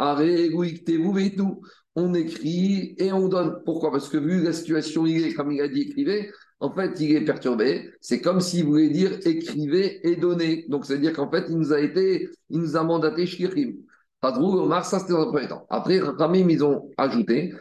tout. 1.36 1.62
On 1.96 2.14
écrit 2.14 2.96
et 3.00 3.12
on 3.12 3.28
donne. 3.28 3.60
Pourquoi? 3.66 3.92
Parce 3.92 4.08
que 4.08 4.18
vu 4.18 4.44
la 4.44 4.54
situation, 4.54 5.08
il 5.08 5.26
est, 5.26 5.34
comme 5.34 5.52
il 5.52 5.62
a 5.62 5.68
dit, 5.68 5.82
écrivez, 5.82 6.30
en 6.60 6.72
fait, 6.72 7.00
il 7.00 7.16
est 7.16 7.26
perturbé. 7.26 7.90
C'est 8.02 8.22
comme 8.22 8.40
s'il 8.40 8.66
voulait 8.66 8.90
dire 8.90 9.18
écrivez 9.26 10.08
et 10.08 10.16
donnez. 10.16 10.66
Donc, 10.70 10.86
c'est-à-dire 10.86 11.14
qu'en 11.14 11.30
fait, 11.30 11.46
il 11.50 11.58
nous 11.58 11.74
a 11.74 11.80
été, 11.80 12.30
il 12.50 12.60
nous 12.60 12.78
a 12.78 12.84
mandaté 12.84 13.26
shkirim. 13.26 13.78
Omar, 14.24 14.86
ça 14.86 15.00
c'était 15.00 15.14
dans 15.14 15.26
le 15.26 15.32
premier 15.32 15.48
temps. 15.48 15.66
Après, 15.70 16.00
Ramim, 16.00 16.50
ils 16.50 16.64
ont 16.64 16.90
ajouté 16.98 17.54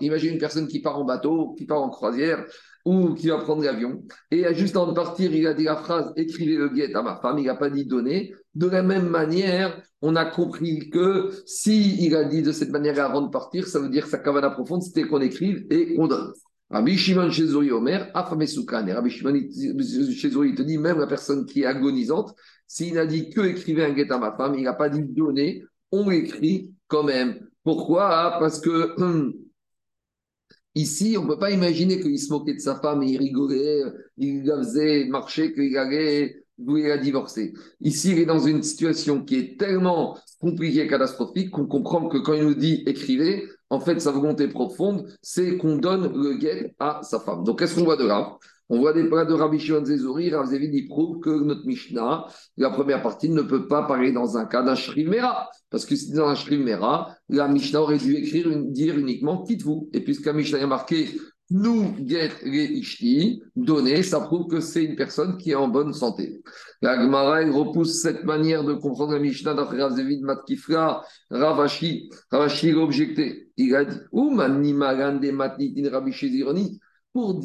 Imagine 0.00 0.32
une 0.34 0.38
personne 0.38 0.68
qui 0.68 0.80
part 0.80 0.98
en 0.98 1.04
bateau, 1.04 1.54
qui 1.56 1.64
part 1.64 1.80
en 1.80 1.88
croisière, 1.88 2.44
ou 2.86 3.14
qui 3.14 3.28
va 3.28 3.38
prendre 3.38 3.64
l'avion. 3.64 4.02
Et 4.30 4.54
juste 4.54 4.76
avant 4.76 4.86
de 4.86 4.94
partir, 4.94 5.34
il 5.34 5.46
a 5.46 5.54
dit 5.54 5.64
la 5.64 5.76
phrase 5.76 6.12
écrivez 6.16 6.56
le 6.56 6.68
guet 6.68 6.94
à 6.94 7.02
ma 7.02 7.16
femme, 7.16 7.38
il 7.38 7.46
n'a 7.46 7.56
pas 7.56 7.68
dit 7.68 7.84
donner. 7.84 8.32
De 8.54 8.68
la 8.68 8.82
même 8.82 9.08
manière, 9.08 9.82
on 10.00 10.14
a 10.14 10.24
compris 10.24 10.88
que 10.88 11.30
si 11.46 12.02
il 12.06 12.14
a 12.14 12.24
dit 12.24 12.42
de 12.42 12.52
cette 12.52 12.70
manière 12.70 13.04
avant 13.04 13.22
de 13.22 13.28
partir, 13.28 13.66
ça 13.66 13.80
veut 13.80 13.88
dire 13.88 14.04
que 14.04 14.10
sa 14.10 14.18
cavana 14.18 14.50
profonde, 14.50 14.82
c'était 14.82 15.02
qu'on 15.02 15.20
écrive 15.20 15.66
et 15.68 15.96
qu'on 15.96 16.06
donne. 16.06 16.32
Rabbi 16.70 16.96
Shimon 16.96 17.30
Shezori 17.30 17.72
Omer, 17.72 18.08
Afamesoukan. 18.14 18.86
Et 18.86 18.92
Rabbi 18.92 19.10
Shimon 19.10 19.34
Shezori 20.14 20.54
te 20.54 20.62
dit, 20.62 20.78
même 20.78 20.98
la 20.98 21.06
personne 21.08 21.44
qui 21.44 21.62
est 21.62 21.66
agonisante, 21.66 22.34
s'il 22.68 22.94
n'a 22.94 23.06
dit 23.06 23.30
que 23.30 23.40
écrivez 23.40 23.84
un 23.84 23.92
guet 23.92 24.10
à 24.12 24.18
ma 24.18 24.36
femme, 24.36 24.54
il 24.56 24.62
n'a 24.62 24.74
pas 24.74 24.88
dit 24.88 25.02
donner, 25.02 25.64
on 25.90 26.10
écrit 26.10 26.70
quand 26.86 27.02
même. 27.02 27.40
Pourquoi? 27.64 28.36
Parce 28.38 28.60
que 28.60 29.00
hum, 29.00 29.34
Ici, 30.76 31.16
on 31.18 31.22
ne 31.22 31.28
peut 31.28 31.38
pas 31.38 31.50
imaginer 31.50 31.98
qu'il 31.98 32.18
se 32.18 32.30
moquait 32.30 32.52
de 32.52 32.60
sa 32.60 32.78
femme 32.78 33.02
et 33.02 33.06
il 33.06 33.16
rigolait, 33.16 33.82
il 34.18 34.44
la 34.44 34.58
faisait 34.58 35.06
marcher, 35.06 35.54
qu'il 35.54 35.74
allait 35.78 36.44
vouloir 36.58 36.88
la 36.90 36.98
divorcer. 36.98 37.54
Ici, 37.80 38.10
il 38.12 38.18
est 38.18 38.26
dans 38.26 38.40
une 38.40 38.62
situation 38.62 39.24
qui 39.24 39.36
est 39.36 39.58
tellement 39.58 40.18
compliquée, 40.38 40.86
catastrophique, 40.86 41.50
qu'on 41.50 41.66
comprend 41.66 42.08
que 42.08 42.18
quand 42.18 42.34
il 42.34 42.44
nous 42.44 42.54
dit 42.54 42.82
écrivez, 42.86 43.48
en 43.70 43.80
fait, 43.80 43.98
sa 44.00 44.10
volonté 44.10 44.48
profonde, 44.48 45.08
c'est 45.22 45.56
qu'on 45.56 45.76
donne 45.76 46.12
le 46.12 46.34
guet 46.34 46.74
à 46.78 47.00
sa 47.02 47.20
femme. 47.20 47.42
Donc, 47.42 47.58
qu'est-ce 47.58 47.74
qu'on 47.74 47.84
voit 47.84 47.96
de 47.96 48.06
là? 48.06 48.36
On 48.68 48.78
voit 48.80 48.92
des 48.92 49.04
plats 49.04 49.24
de 49.24 49.32
Rabbi 49.32 49.58
Shimon 49.58 49.84
Zezori, 49.84 50.30
Rav 50.30 50.46
Zévid, 50.46 50.74
il 50.74 50.88
prouve 50.88 51.20
que 51.20 51.30
notre 51.30 51.64
Mishnah, 51.66 52.26
la 52.56 52.70
première 52.70 53.02
partie, 53.02 53.28
ne 53.28 53.42
peut 53.42 53.68
pas 53.68 53.82
parler 53.82 54.12
dans 54.12 54.36
un 54.36 54.44
cas 54.44 54.62
d'un 54.62 54.74
Shrimera. 54.74 55.48
Parce 55.70 55.86
que 55.86 55.94
si 55.94 56.12
dans 56.12 56.28
un 56.28 56.34
Shrimera, 56.34 57.16
la 57.28 57.46
Mishnah 57.48 57.80
aurait 57.80 57.98
dû 57.98 58.14
écrire, 58.14 58.48
dire 58.56 58.98
uniquement 58.98 59.44
quitte-vous. 59.44 59.88
Et 59.92 60.00
puisque 60.00 60.26
la 60.26 60.32
Mishnah 60.32 60.62
a 60.62 60.66
marqué 60.66 61.08
nous 61.48 61.94
get 62.04 62.32
ishti, 62.44 63.40
donner, 63.54 64.02
ça 64.02 64.18
prouve 64.20 64.48
que 64.48 64.58
c'est 64.58 64.82
une 64.82 64.96
personne 64.96 65.36
qui 65.38 65.52
est 65.52 65.54
en 65.54 65.68
bonne 65.68 65.92
santé. 65.92 66.42
La 66.82 67.00
Gemara, 67.00 67.44
repousse 67.44 68.02
cette 68.02 68.24
manière 68.24 68.64
de 68.64 68.72
comprendre 68.72 69.12
la 69.12 69.20
Mishnah 69.20 69.54
d'après 69.54 69.80
Rav 69.80 69.94
Zévid 69.94 70.22
Matkifra, 70.22 71.04
Ravashi. 71.30 72.10
Ravashi 72.32 72.72
l'a 72.72 72.78
objecté. 72.78 73.48
Il 73.56 73.76
a 73.76 73.84
dit, 73.84 73.96
ou 74.10 74.30
mani 74.30 74.72
magande 74.72 75.24
matnitin 75.32 75.88
Rabbi. 75.88 76.12
Pour, 77.16 77.40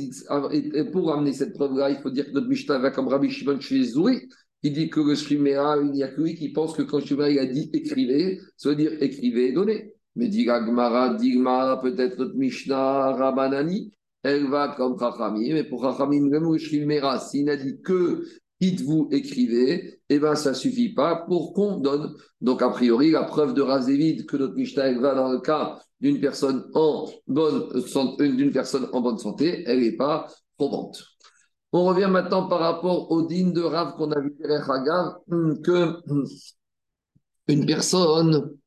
pour 0.92 1.14
amener 1.14 1.32
cette 1.32 1.54
preuve-là, 1.54 1.92
il 1.92 1.96
faut 2.00 2.10
dire 2.10 2.26
que 2.26 2.32
notre 2.32 2.50
Mishnah 2.50 2.80
va 2.80 2.92
comme 2.92 3.08
Rabbi 3.08 3.30
Shimon 3.30 3.58
Zouri, 3.62 4.28
qui 4.62 4.72
dit 4.72 4.90
que 4.90 5.00
le 5.00 5.16
Shrimera, 5.16 5.78
il 5.82 5.92
n'y 5.92 6.04
a 6.04 6.10
que 6.10 6.22
qui 6.36 6.50
pense 6.50 6.74
que 6.74 6.82
quand 6.82 7.00
Shrimera 7.00 7.30
il 7.30 7.40
a 7.40 7.46
dit 7.46 7.70
écrivez, 7.72 8.42
ça 8.58 8.68
veut 8.68 8.76
dire 8.76 8.92
écrivez 9.02 9.48
et 9.48 9.54
donnez. 9.54 9.94
Mais 10.18 10.28
dit 10.28 10.46
peut-être 10.46 12.18
notre 12.20 12.36
Mishnah 12.36 13.14
Rabanani, 13.14 13.94
elle 14.24 14.50
va 14.50 14.76
comme 14.76 15.00
Chachamim, 15.00 15.54
mais 15.54 15.64
pour 15.64 15.84
Chachamim, 15.84 16.28
même 16.28 16.52
le 16.52 16.58
Shrimera, 16.58 17.22
s'il 17.22 17.46
n'a 17.46 17.56
dit 17.56 17.80
que 17.82 18.26
dites-vous, 18.60 19.08
écrivez, 19.12 20.02
eh 20.10 20.20
bien, 20.20 20.36
ça 20.36 20.54
suffit 20.54 20.94
pas 20.94 21.24
pour 21.28 21.54
qu'on 21.54 21.78
donne. 21.78 22.14
Donc, 22.42 22.62
a 22.62 22.70
priori, 22.72 23.12
la 23.12 23.24
preuve 23.24 23.54
de 23.54 23.62
Razévide 23.62 24.26
que 24.26 24.36
notre 24.36 24.56
Mishnah 24.56 25.00
va 25.00 25.16
dans 25.16 25.32
le 25.32 25.40
cas 25.40 25.80
d'une 26.02 26.20
personne 26.20 26.70
en 26.74 27.08
bonne 27.28 29.18
santé, 29.18 29.64
elle 29.68 29.82
n'est 29.82 29.96
pas 29.96 30.28
probante. 30.58 31.04
On 31.72 31.86
revient 31.86 32.10
maintenant 32.10 32.48
par 32.48 32.60
rapport 32.60 33.12
au 33.12 33.26
digne 33.26 33.54
de 33.54 33.62
Rav 33.62 33.96
qu'on 33.96 34.12
a 34.12 34.20
vu 34.20 34.36
que 35.64 36.02
une 37.48 37.66
personne 37.66 38.58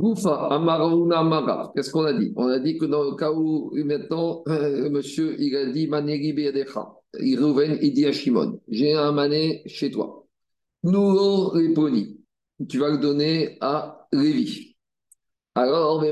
Qu'est-ce 0.00 1.90
qu'on 1.90 2.04
a 2.04 2.12
dit? 2.12 2.32
On 2.36 2.46
a 2.46 2.60
dit 2.60 2.78
que 2.78 2.84
dans 2.84 3.02
le 3.02 3.16
cas 3.16 3.32
où 3.32 3.72
maintenant, 3.84 4.44
euh, 4.46 4.88
monsieur, 4.90 5.34
il 5.40 5.56
a 5.56 5.66
dit 5.72 5.88
Manegi 5.88 6.32
Beyadecha. 6.32 6.94
Il 7.20 7.92
dit 7.94 8.06
à 8.06 8.12
Shimon 8.12 8.60
J'ai 8.68 8.94
un 8.94 9.10
mané 9.10 9.62
chez 9.66 9.90
toi. 9.90 10.24
Nous, 10.84 11.48
Réponi. 11.48 12.17
Tu 12.66 12.78
vas 12.78 12.90
le 12.90 12.98
donner 12.98 13.58
à 13.60 14.06
Lévi. 14.12 14.76
Alors, 15.54 16.04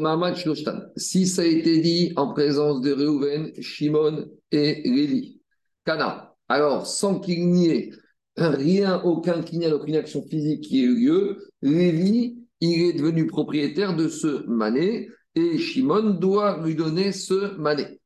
si 0.97 1.27
ça 1.27 1.43
a 1.43 1.45
été 1.45 1.79
dit 1.79 2.13
en 2.17 2.33
présence 2.33 2.81
de 2.81 2.93
Reuven, 2.93 3.53
Shimon 3.61 4.27
et 4.51 4.83
Lévi, 4.85 5.41
Kana, 5.85 6.35
alors 6.49 6.87
sans 6.87 7.21
qu'il 7.21 7.49
n'y 7.51 7.69
ait 7.69 7.91
rien, 8.37 9.01
aucun 9.03 9.43
qu'il 9.43 9.65
aucune 9.73 9.97
action 9.97 10.23
physique 10.23 10.63
qui 10.63 10.81
ait 10.81 10.87
eu 10.87 11.07
lieu, 11.07 11.51
Lévi 11.63 12.37
il 12.61 12.83
est 12.83 12.93
devenu 12.95 13.27
propriétaire 13.27 13.95
de 13.95 14.09
ce 14.09 14.47
mané 14.47 15.11
et 15.35 15.59
Shimon 15.59 16.15
doit 16.15 16.63
lui 16.65 16.75
donner 16.75 17.13
ce 17.13 17.57
mané. 17.59 18.01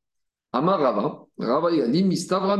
Amar 0.52 0.80
Rava, 0.80 1.24
Rava 1.38 1.70
il 1.70 1.82
a 1.82 1.88
dit 1.88 2.02
Mistavra 2.02 2.56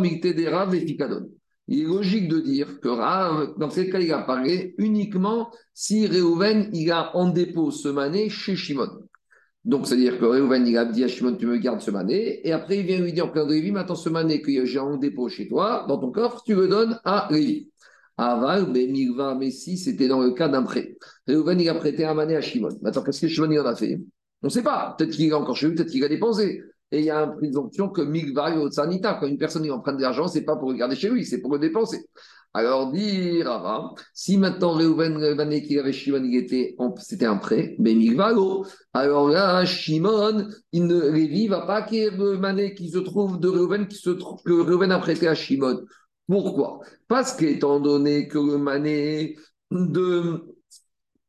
Il 1.70 1.82
est 1.82 1.84
logique 1.84 2.28
de 2.28 2.40
dire 2.40 2.80
que 2.80 2.88
Rav, 2.88 3.54
dans 3.56 3.70
ce 3.70 3.82
cas, 3.82 4.00
il 4.00 4.12
a 4.12 4.22
parlé 4.22 4.74
uniquement 4.76 5.52
si 5.72 6.08
Reuven 6.08 6.68
il 6.72 6.90
a 6.90 7.16
en 7.16 7.28
dépôt 7.28 7.70
ce 7.70 7.88
mané 7.88 8.28
chez 8.28 8.56
Shimon. 8.56 8.88
Donc, 9.64 9.86
c'est-à-dire 9.86 10.18
que 10.18 10.24
Reuven, 10.24 10.66
il 10.66 10.76
a 10.76 10.84
dit 10.84 11.04
à 11.04 11.08
Shimon, 11.08 11.36
tu 11.36 11.46
me 11.46 11.58
gardes 11.58 11.80
ce 11.80 11.92
mané, 11.92 12.46
et 12.46 12.50
après, 12.50 12.78
il 12.78 12.86
vient 12.86 12.98
lui 12.98 13.12
dire 13.12 13.26
en 13.26 13.28
plein 13.28 13.46
de 13.46 13.52
Lévi, 13.52 13.70
maintenant, 13.70 13.94
ce 13.94 14.08
mané 14.08 14.42
que 14.42 14.64
j'ai 14.64 14.80
en 14.80 14.96
dépôt 14.96 15.28
chez 15.28 15.46
toi, 15.46 15.86
dans 15.88 15.98
ton 15.98 16.10
coffre, 16.10 16.42
tu 16.44 16.56
le 16.56 16.66
donnes 16.66 16.98
à 17.04 17.28
Lévi. 17.30 17.70
Aval, 18.16 18.66
Milva, 18.72 19.36
mais 19.36 19.52
si 19.52 19.78
c'était 19.78 20.08
dans 20.08 20.20
le 20.20 20.32
cas 20.32 20.48
d'un 20.48 20.62
prêt. 20.62 20.96
Réhouven, 21.28 21.60
il 21.60 21.68
a 21.68 21.74
prêté 21.74 22.04
un 22.04 22.14
mané 22.14 22.34
à 22.34 22.40
Shimon. 22.40 22.76
Maintenant, 22.82 23.02
qu'est-ce 23.02 23.20
que 23.20 23.28
Shimon 23.28 23.50
il 23.50 23.60
en 23.60 23.66
a 23.66 23.76
fait? 23.76 24.00
On 24.42 24.48
ne 24.48 24.50
sait 24.50 24.64
pas. 24.64 24.96
Peut-être 24.98 25.10
qu'il 25.10 25.26
est 25.26 25.32
encore 25.32 25.56
chez 25.56 25.68
lui, 25.68 25.76
peut-être 25.76 25.90
qu'il 25.90 26.04
a 26.04 26.08
dépensé. 26.08 26.62
Et 26.92 27.00
il 27.00 27.04
y 27.04 27.10
a 27.10 27.24
une 27.24 27.36
présomption 27.36 27.88
que 27.88 28.02
Milva 28.02 28.54
et 28.54 28.70
Sanita, 28.70 29.14
quand 29.14 29.26
une 29.26 29.38
personne 29.38 29.64
il 29.64 29.72
emprunte 29.72 29.96
de 29.96 30.02
l'argent, 30.02 30.26
ce 30.26 30.38
n'est 30.38 30.44
pas 30.44 30.56
pour 30.56 30.70
le 30.70 30.76
garder 30.76 30.96
chez 30.96 31.08
lui, 31.08 31.24
c'est 31.24 31.40
pour 31.40 31.52
le 31.52 31.58
dépenser. 31.58 32.04
Alors, 32.52 32.90
dit 32.90 33.42
Rava, 33.44 33.94
si 34.12 34.36
maintenant 34.36 34.72
Réhouven, 34.72 35.20
le 35.20 35.36
mané 35.36 35.62
qu'il 35.62 35.78
avait 35.78 35.92
Shimon, 35.92 36.24
il 36.24 36.36
était, 36.36 36.76
c'était 36.98 37.26
un 37.26 37.36
prêt, 37.36 37.76
mais 37.78 37.94
Milva, 37.94 38.34
alors 38.92 39.28
là, 39.28 39.64
Shimon, 39.64 40.48
il 40.72 40.86
ne, 40.86 41.10
Lévi 41.10 41.46
va 41.46 41.60
pas 41.60 41.86
mané 42.38 42.74
qui 42.74 42.90
se 42.90 42.98
trouve 42.98 43.38
de 43.38 43.48
Réhouven, 43.48 43.86
qui 43.86 43.96
se 43.96 44.10
trouve, 44.10 44.42
que 44.42 44.52
Réhouven 44.52 44.90
a 44.90 44.98
prêté 44.98 45.28
à 45.28 45.36
Shimon 45.36 45.84
Pourquoi? 46.26 46.80
Parce 47.06 47.34
qu'étant 47.34 47.78
donné 47.78 48.26
que 48.26 48.38
le 48.38 48.58
mané 48.58 49.36
de 49.70 50.44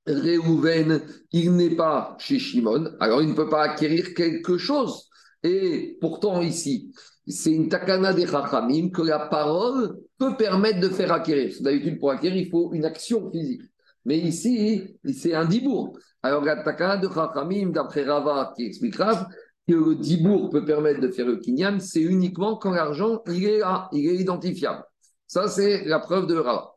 Réhouven, 0.08 1.04
il 1.32 1.56
n'est 1.56 1.76
pas 1.76 2.17
chez 2.19 2.39
Shimon, 2.39 2.95
alors 3.00 3.21
il 3.21 3.30
ne 3.30 3.36
peut 3.36 3.50
pas 3.50 3.62
acquérir 3.62 4.15
quelque 4.15 4.58
chose. 4.58 5.11
Et 5.43 5.97
pourtant, 5.99 6.41
ici, 6.41 6.91
c'est 7.27 7.51
une 7.51 7.69
takana 7.69 8.13
des 8.13 8.27
Chachamim 8.27 8.89
que 8.89 9.01
la 9.01 9.19
parole 9.19 9.97
peut 10.17 10.36
permettre 10.38 10.80
de 10.80 10.89
faire 10.89 11.12
acquérir. 11.12 11.56
D'habitude, 11.62 11.99
pour 11.99 12.12
acquérir, 12.12 12.38
il 12.38 12.49
faut 12.49 12.73
une 12.73 12.86
action 12.86 13.30
physique. 13.32 13.62
Mais 14.06 14.17
ici, 14.17 14.97
c'est 15.13 15.34
un 15.34 15.45
dibour. 15.45 15.97
Alors, 16.23 16.43
la 16.43 16.63
takana 16.63 16.97
de 16.97 17.08
Chachamim, 17.08 17.69
d'après 17.71 18.04
Rava, 18.04 18.54
qui 18.56 18.65
explique 18.65 18.95
Rav, 18.95 19.27
que 19.67 19.73
le 19.73 19.95
dibour 19.95 20.49
peut 20.49 20.65
permettre 20.65 20.99
de 20.99 21.10
faire 21.10 21.27
le 21.27 21.38
kinyan, 21.38 21.80
c'est 21.80 22.01
uniquement 22.01 22.58
quand 22.58 22.71
l'argent, 22.71 23.21
il 23.27 23.45
est 23.45 23.62
il 23.93 24.10
est 24.10 24.15
identifiable. 24.15 24.84
Ça, 25.27 25.47
c'est 25.47 25.86
la 25.86 25.99
preuve 25.99 26.27
de 26.27 26.36
Rava. 26.36 26.75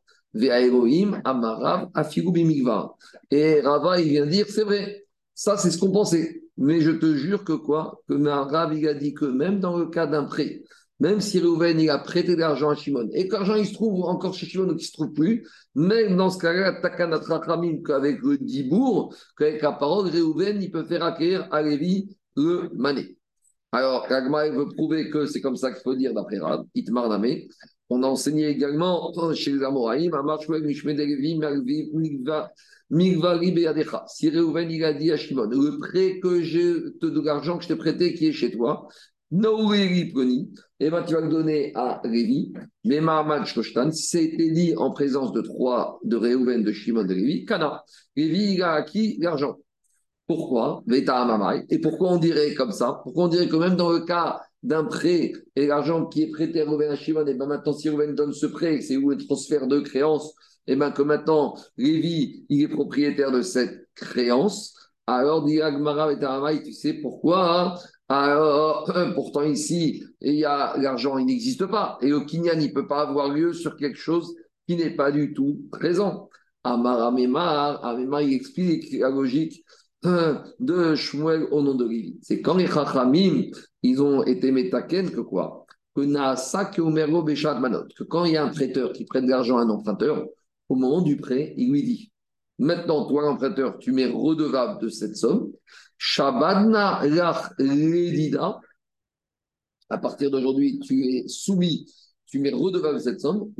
Amarav, 1.24 1.90
Et 3.30 3.60
Rava, 3.60 4.00
il 4.00 4.08
vient 4.08 4.26
dire, 4.26 4.46
c'est 4.48 4.64
vrai, 4.64 5.06
ça, 5.34 5.56
c'est 5.56 5.70
ce 5.70 5.78
qu'on 5.78 5.92
pensait. 5.92 6.43
Mais 6.56 6.80
je 6.80 6.90
te 6.90 7.14
jure 7.14 7.44
que 7.44 7.52
quoi? 7.52 8.00
Que 8.08 8.14
Rav, 8.14 8.74
il 8.76 8.86
a 8.86 8.94
dit 8.94 9.12
que 9.14 9.24
même 9.24 9.60
dans 9.60 9.76
le 9.76 9.86
cas 9.86 10.06
d'un 10.06 10.24
prêt, 10.24 10.62
même 11.00 11.20
si 11.20 11.40
Reuven, 11.40 11.80
il 11.80 11.90
a 11.90 11.98
prêté 11.98 12.34
de 12.34 12.40
l'argent 12.40 12.70
à 12.70 12.76
Shimon, 12.76 13.08
et 13.12 13.26
que 13.26 13.34
l'argent, 13.34 13.56
il 13.56 13.66
se 13.66 13.74
trouve 13.74 14.04
encore 14.04 14.34
chez 14.34 14.46
Shimon 14.46 14.64
ou 14.64 14.68
qu'il 14.68 14.76
ne 14.76 14.82
se 14.82 14.92
trouve 14.92 15.12
plus, 15.12 15.46
même 15.74 16.16
dans 16.16 16.30
ce 16.30 16.38
cas-là, 16.38 16.80
Takanat 16.80 17.18
Rachamim, 17.18 17.82
qu'avec 17.82 18.22
le 18.22 18.38
Dibour, 18.38 19.14
qu'avec 19.36 19.60
la 19.60 19.72
parole, 19.72 20.08
Reuven, 20.08 20.62
il 20.62 20.70
peut 20.70 20.84
faire 20.84 21.02
acquérir 21.04 21.48
à 21.50 21.62
Lévi 21.62 22.16
le 22.36 22.70
mané. 22.74 23.16
Alors, 23.72 24.06
Ragma, 24.08 24.48
veut 24.50 24.68
prouver 24.68 25.10
que 25.10 25.26
c'est 25.26 25.40
comme 25.40 25.56
ça 25.56 25.72
qu'il 25.72 25.82
faut 25.82 25.96
dire 25.96 26.14
d'après 26.14 26.38
Rav, 26.38 26.64
Itmar 26.76 27.08
Namé. 27.08 27.48
On 27.90 28.02
a 28.04 28.06
enseigné 28.06 28.46
également 28.46 29.12
chez 29.34 29.52
les 29.52 29.62
Amoraïm, 29.64 30.12
si 32.90 34.28
Réhouven 34.28 34.70
il 34.70 34.84
a 34.84 34.92
dit 34.92 35.10
à 35.10 35.16
Shimon, 35.16 35.48
le 35.50 35.78
prêt 35.78 36.20
que 36.20 36.42
je 36.42 36.90
te 36.98 37.06
de 37.06 37.20
l'argent 37.20 37.58
que 37.58 37.64
je 37.64 37.68
t'ai 37.68 37.76
prêté 37.76 38.14
qui 38.14 38.26
est 38.26 38.32
chez 38.32 38.50
toi, 38.50 38.88
et 39.32 40.86
eh 40.86 40.90
ben 40.90 41.02
tu 41.02 41.14
vas 41.14 41.20
le 41.20 41.28
donner 41.28 41.72
à 41.74 42.00
Révi, 42.04 42.52
mais 42.84 43.00
Mahamad 43.00 43.46
Shoshtan, 43.46 43.90
si 43.90 44.18
été 44.18 44.50
dit 44.50 44.76
en 44.76 44.90
présence 44.92 45.32
de 45.32 45.40
trois, 45.40 45.98
de 46.04 46.16
Réhouven, 46.16 46.62
de 46.62 46.72
Shimon, 46.72 47.04
de 47.04 47.14
Révi, 47.14 47.44
Kana, 47.44 47.82
Révi 48.16 48.54
il 48.54 48.62
a 48.62 48.74
acquis 48.74 49.16
l'argent. 49.20 49.56
Pourquoi? 50.26 50.84
Et 50.90 51.78
pourquoi 51.80 52.12
on 52.12 52.18
dirait 52.18 52.54
comme 52.54 52.70
ça? 52.70 53.00
Pourquoi 53.02 53.24
on 53.24 53.28
dirait 53.28 53.48
que 53.48 53.56
même 53.56 53.76
dans 53.76 53.90
le 53.90 54.00
cas 54.00 54.40
d'un 54.62 54.84
prêt 54.84 55.32
et 55.56 55.66
l'argent 55.66 56.06
qui 56.06 56.22
est 56.22 56.30
prêté 56.30 56.60
à 56.60 56.64
Rouven 56.64 56.90
à 56.90 56.96
Shimon, 56.96 57.26
et 57.26 57.34
bien 57.34 57.46
maintenant, 57.46 57.72
si 57.72 57.88
Rouven 57.88 58.14
donne 58.14 58.32
ce 58.32 58.46
prêt, 58.46 58.80
c'est 58.82 58.96
où 58.96 59.10
le 59.10 59.16
transfert 59.16 59.66
de 59.66 59.80
créance, 59.80 60.34
et 60.66 60.76
bien 60.76 60.90
que 60.90 61.02
maintenant, 61.02 61.56
Lévi, 61.76 62.46
il 62.48 62.62
est 62.62 62.68
propriétaire 62.68 63.32
de 63.32 63.42
cette 63.42 63.88
créance, 63.94 64.74
alors 65.06 65.44
dit 65.44 65.60
Agmara 65.60 66.12
et 66.52 66.62
tu 66.62 66.72
sais 66.72 66.94
pourquoi 66.94 67.60
hein? 67.60 67.74
alors, 68.08 68.90
pourtant 69.14 69.42
ici, 69.42 70.04
l'argent, 70.20 71.18
il 71.18 71.26
n'existe 71.26 71.66
pas. 71.66 71.98
Et 72.02 72.12
au 72.12 72.24
Kinyan, 72.24 72.60
il 72.60 72.68
ne 72.68 72.74
peut 72.74 72.86
pas 72.86 73.02
avoir 73.02 73.28
lieu 73.28 73.52
sur 73.52 73.76
quelque 73.76 73.98
chose 73.98 74.34
qui 74.66 74.76
n'est 74.76 74.94
pas 74.94 75.10
du 75.10 75.34
tout 75.34 75.62
présent. 75.70 76.28
Amar 76.64 77.02
Amemar, 77.02 78.22
il 78.22 78.32
explique 78.32 78.92
la 78.92 79.10
logique 79.10 79.64
de 80.02 80.94
Shmuel 80.94 81.44
au 81.50 81.62
nom 81.62 81.74
de 81.74 81.86
Lévi. 81.86 82.18
C'est 82.22 82.40
quand 82.40 82.56
les 82.56 82.66
Chachamim, 82.66 83.50
ils 83.82 84.02
ont 84.02 84.22
été 84.22 84.50
métaken 84.50 85.10
que 85.10 85.20
quoi? 85.20 85.66
Que 85.94 86.02
Manot. 86.02 87.84
Que 87.96 88.04
quand 88.04 88.24
il 88.24 88.32
y 88.32 88.36
a 88.36 88.44
un 88.44 88.48
prêteur 88.48 88.92
qui 88.92 89.04
prête 89.04 89.24
de 89.24 89.30
l'argent 89.30 89.58
à 89.58 89.62
un 89.62 89.68
emprunteur, 89.68 90.26
au 90.68 90.76
moment 90.76 91.02
du 91.02 91.16
prêt, 91.16 91.54
il 91.56 91.70
lui 91.70 91.82
dit 91.82 92.12
Maintenant, 92.58 93.06
toi, 93.06 93.22
l'emprunteur, 93.22 93.78
tu 93.78 93.92
m'es 93.92 94.06
redevable 94.06 94.80
de 94.80 94.88
cette 94.88 95.16
somme. 95.16 95.52
Shabadna 95.98 97.04
lach. 97.06 97.50
À 99.90 99.98
partir 99.98 100.30
d'aujourd'hui, 100.30 100.78
tu 100.78 101.04
es 101.04 101.28
soumis, 101.28 101.92
tu 102.26 102.38
m'es 102.38 102.52
redevable 102.52 102.98
de 102.98 103.02
cette 103.02 103.20
somme. 103.20 103.52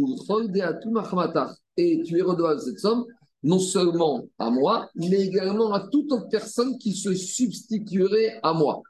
Et 1.76 2.02
tu 2.02 2.18
es 2.18 2.22
redevable 2.22 2.60
de 2.60 2.64
cette 2.64 2.78
somme 2.78 3.04
non 3.44 3.58
seulement 3.58 4.26
à 4.38 4.50
moi, 4.50 4.88
mais 4.94 5.20
également 5.20 5.72
à 5.72 5.86
toute 5.88 6.10
autre 6.12 6.28
personne 6.30 6.78
qui 6.78 6.94
se 6.94 7.12
substituerait 7.14 8.40
à 8.42 8.54
moi. 8.54 8.82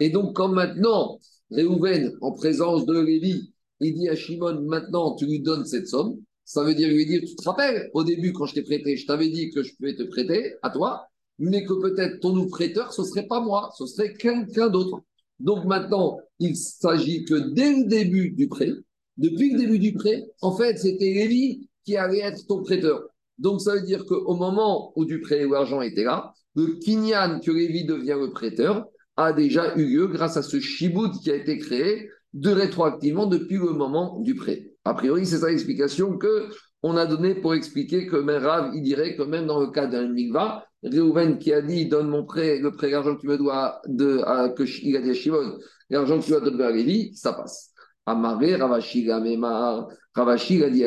Et 0.00 0.10
donc, 0.10 0.36
comme 0.36 0.54
maintenant, 0.54 1.18
Réhouven, 1.50 2.12
en 2.20 2.32
présence 2.32 2.84
de 2.84 2.98
Lévi, 2.98 3.52
il 3.80 3.94
dit 3.94 4.08
à 4.08 4.14
Shimon, 4.14 4.60
maintenant 4.62 5.14
tu 5.16 5.26
lui 5.26 5.40
donnes 5.40 5.64
cette 5.64 5.88
somme, 5.88 6.20
ça 6.44 6.64
veut 6.64 6.74
dire 6.74 6.88
lui 6.88 7.06
dire, 7.06 7.20
tu 7.26 7.34
te 7.34 7.44
rappelles, 7.44 7.90
au 7.94 8.04
début, 8.04 8.32
quand 8.32 8.46
je 8.46 8.54
t'ai 8.54 8.62
prêté, 8.62 8.96
je 8.96 9.06
t'avais 9.06 9.28
dit 9.28 9.50
que 9.50 9.62
je 9.62 9.74
pouvais 9.76 9.94
te 9.94 10.02
prêter 10.02 10.54
à 10.62 10.70
toi, 10.70 11.06
mais 11.38 11.64
que 11.64 11.72
peut-être 11.74 12.20
ton 12.20 12.32
nouveau 12.32 12.48
prêteur, 12.48 12.92
ce 12.92 13.02
ne 13.02 13.06
serait 13.06 13.26
pas 13.26 13.40
moi, 13.40 13.70
ce 13.76 13.86
serait 13.86 14.14
quelqu'un 14.14 14.68
d'autre. 14.68 15.02
Donc 15.40 15.64
maintenant, 15.64 16.18
il 16.38 16.56
s'agit 16.56 17.24
que 17.24 17.34
dès 17.52 17.72
le 17.72 17.84
début 17.86 18.30
du 18.30 18.48
prêt, 18.48 18.72
depuis 19.16 19.52
le 19.52 19.58
début 19.58 19.78
du 19.78 19.92
prêt, 19.92 20.24
en 20.40 20.56
fait, 20.56 20.78
c'était 20.78 21.12
Lévi 21.12 21.68
qui 21.84 21.96
allait 21.96 22.20
être 22.20 22.46
ton 22.46 22.62
prêteur. 22.62 23.02
Donc, 23.38 23.60
ça 23.60 23.74
veut 23.74 23.82
dire 23.82 24.04
qu'au 24.06 24.34
moment 24.34 24.92
où 24.96 25.04
du 25.04 25.20
prêt, 25.20 25.44
où 25.44 25.52
l'argent 25.52 25.82
était 25.82 26.04
là, 26.04 26.32
le 26.54 26.78
kinyan 26.78 27.40
que 27.40 27.50
Lévi 27.50 27.84
devient 27.84 28.16
le 28.20 28.30
prêteur 28.30 28.86
a 29.16 29.32
déjà 29.32 29.76
eu 29.76 29.84
lieu 29.84 30.06
grâce 30.06 30.36
à 30.36 30.42
ce 30.42 30.60
shibout 30.60 31.10
qui 31.22 31.30
a 31.30 31.36
été 31.36 31.58
créé 31.58 32.08
de 32.34 32.50
rétroactivement 32.50 33.26
depuis 33.26 33.56
le 33.56 33.72
moment 33.72 34.20
du 34.20 34.34
prêt. 34.34 34.71
A 34.84 34.94
priori, 34.94 35.26
c'est 35.26 35.38
ça 35.38 35.48
l'explication 35.48 36.18
que 36.18 36.48
on 36.82 36.96
a 36.96 37.06
donnée 37.06 37.34
pour 37.36 37.54
expliquer 37.54 38.06
que 38.06 38.16
Rav, 38.16 38.72
il 38.74 38.82
dirait 38.82 39.14
que 39.14 39.22
même 39.22 39.46
dans 39.46 39.60
le 39.60 39.68
cas 39.68 39.86
d'un 39.86 40.08
mikva, 40.08 40.64
Réhouven 40.82 41.38
qui 41.38 41.52
a 41.52 41.62
dit 41.62 41.86
donne 41.86 42.08
mon 42.08 42.24
prêt, 42.24 42.58
le 42.58 42.72
prêt, 42.72 42.90
l'argent 42.90 43.14
que 43.14 43.20
tu 43.20 43.28
me 43.28 43.38
dois, 43.38 43.80
de, 43.86 44.18
à, 44.24 44.48
que, 44.48 44.64
il 44.82 44.96
a 44.96 45.00
dit 45.00 45.10
à 45.10 45.14
Shimon, 45.14 45.58
l'argent 45.90 46.18
que 46.18 46.24
tu 46.24 46.30
dois 46.30 46.40
donner 46.40 46.64
à 46.64 46.70
Lévi, 46.72 47.14
ça 47.14 47.32
passe. 47.32 47.72
Amaré, 48.04 48.56
Ravashi, 48.56 49.08
Ravashi, 49.08 50.64
a 50.64 50.70
dit 50.70 50.84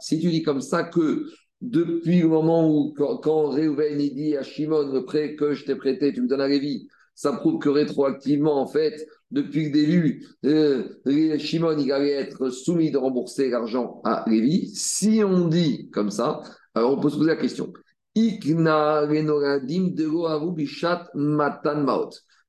Si 0.00 0.20
tu 0.20 0.30
dis 0.30 0.42
comme 0.42 0.60
ça 0.60 0.84
que 0.84 1.24
depuis 1.60 2.20
le 2.20 2.28
moment 2.28 2.70
où, 2.70 2.94
quand, 2.96 3.16
quand 3.16 3.48
Réhouven 3.48 3.98
dit 3.98 4.36
à 4.36 4.44
Shimon, 4.44 4.92
le 4.92 5.04
prêt 5.04 5.34
que 5.34 5.54
je 5.54 5.64
t'ai 5.64 5.74
prêté, 5.74 6.12
tu 6.12 6.22
me 6.22 6.28
donnes 6.28 6.40
à 6.40 6.46
Lévi, 6.46 6.86
ça 7.16 7.32
prouve 7.32 7.58
que 7.58 7.68
rétroactivement, 7.68 8.62
en 8.62 8.66
fait, 8.68 9.04
depuis 9.30 9.66
le 9.66 9.70
début, 9.70 10.26
euh, 10.44 11.38
Shimon, 11.38 11.78
il 11.78 11.92
allait 11.92 12.12
être 12.12 12.48
soumis 12.50 12.90
de 12.90 12.98
rembourser 12.98 13.50
l'argent 13.50 14.00
à 14.04 14.24
Lévi. 14.26 14.68
Si 14.74 15.22
on 15.24 15.48
dit 15.48 15.90
comme 15.90 16.10
ça, 16.10 16.40
alors 16.74 16.96
on 16.96 17.00
peut 17.00 17.10
se 17.10 17.16
poser 17.16 17.30
la 17.30 17.36
question. 17.36 17.72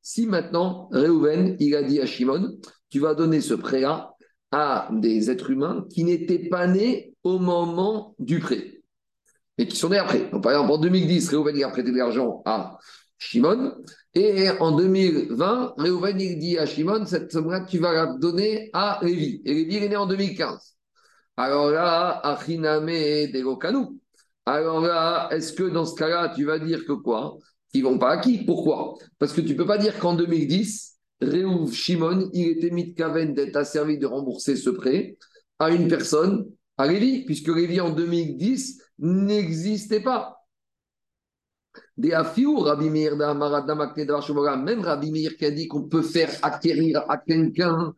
Si 0.02 0.26
maintenant, 0.26 0.89
Réhouven, 0.92 1.56
il 1.60 1.76
a 1.76 1.84
dit 1.84 2.00
à 2.00 2.06
Shimon, 2.06 2.58
tu 2.89 3.00
vas 3.00 3.13
donner 3.13 3.42
ce 3.42 3.54
prêt-là 3.54 4.13
à 4.52 4.89
des 4.92 5.30
êtres 5.30 5.52
humains 5.52 5.86
qui 5.92 6.04
n'étaient 6.04 6.50
pas 6.50 6.65
nés 6.65 7.13
au 7.24 7.38
moment 7.38 8.15
du 8.18 8.39
prêt, 8.39 8.82
et 9.58 9.68
qui 9.68 9.76
sont 9.76 9.89
nés 9.89 9.98
après. 9.98 10.30
Par 10.32 10.52
exemple, 10.54 10.72
en 10.72 10.78
2010, 10.80 11.30
Réhouven 11.30 11.62
a 11.63 11.70
prêté 11.70 11.92
de 11.92 11.98
l'argent 11.98 12.42
à 12.46 12.80
Shimon, 13.19 13.73
et 14.15 14.49
en 14.60 14.71
2020, 14.71 15.75
Réhouven 15.77 16.17
dit 16.17 16.58
à 16.58 16.65
Shimon, 16.65 17.05
cette 17.05 17.32
somme-là, 17.32 17.65
tu 17.69 17.77
vas 17.77 17.93
la 17.93 18.17
donner 18.17 18.69
à 18.73 18.99
Lévi. 19.03 19.41
Et 19.45 19.53
Lévi 19.53 19.75
est 19.75 19.89
né 19.89 19.95
en 19.97 20.08
2015. 20.08 20.77
Alors 21.38 21.69
là, 21.69 22.19
Achiname 22.23 22.88
Delokanu. 23.32 23.99
Alors 24.45 24.82
là, 24.82 25.29
est-ce 25.32 25.53
que 25.53 25.63
dans 25.63 25.86
ce 25.86 25.95
cas-là, 25.95 26.34
tu 26.36 26.45
vas 26.45 26.60
dire 26.60 26.86
que 26.86 26.93
quoi? 26.93 27.38
Ils 27.73 27.84
vont 27.84 27.99
pas 27.99 28.12
acquis. 28.12 28.45
Pourquoi? 28.45 28.95
Parce 29.19 29.34
que 29.34 29.41
tu 29.41 29.55
peux 29.55 29.67
pas 29.67 29.77
dire 29.77 29.99
qu'en 29.99 30.15
2010, 30.15 30.97
Réhouv 31.21 31.73
Shimon, 31.73 32.29
il 32.34 32.47
était 32.47 32.71
mis 32.71 32.91
de 32.91 32.95
Kaven 32.95 33.34
d'être 33.34 33.58
asservi 33.58 33.99
de 33.99 34.08
rembourser 34.08 34.55
ce 34.55 34.69
prêt 34.69 35.17
à 35.60 35.69
une 35.69 35.88
personne, 35.88 36.45
à 36.77 36.88
Lévi, 36.88 37.25
puisque 37.25 37.49
Lévi 37.49 37.82
en 37.82 37.89
2010 37.89 38.82
n'existait 38.99 39.99
pas. 39.99 40.38
Même 41.97 42.13
Rabbi 44.82 45.12
Meir 45.12 45.36
qui 45.38 45.45
a 45.45 45.51
dit 45.51 45.67
qu'on 45.67 45.84
peut 45.84 46.01
faire 46.01 46.32
acquérir 46.41 47.03
à 47.10 47.17
quelqu'un 47.17 47.93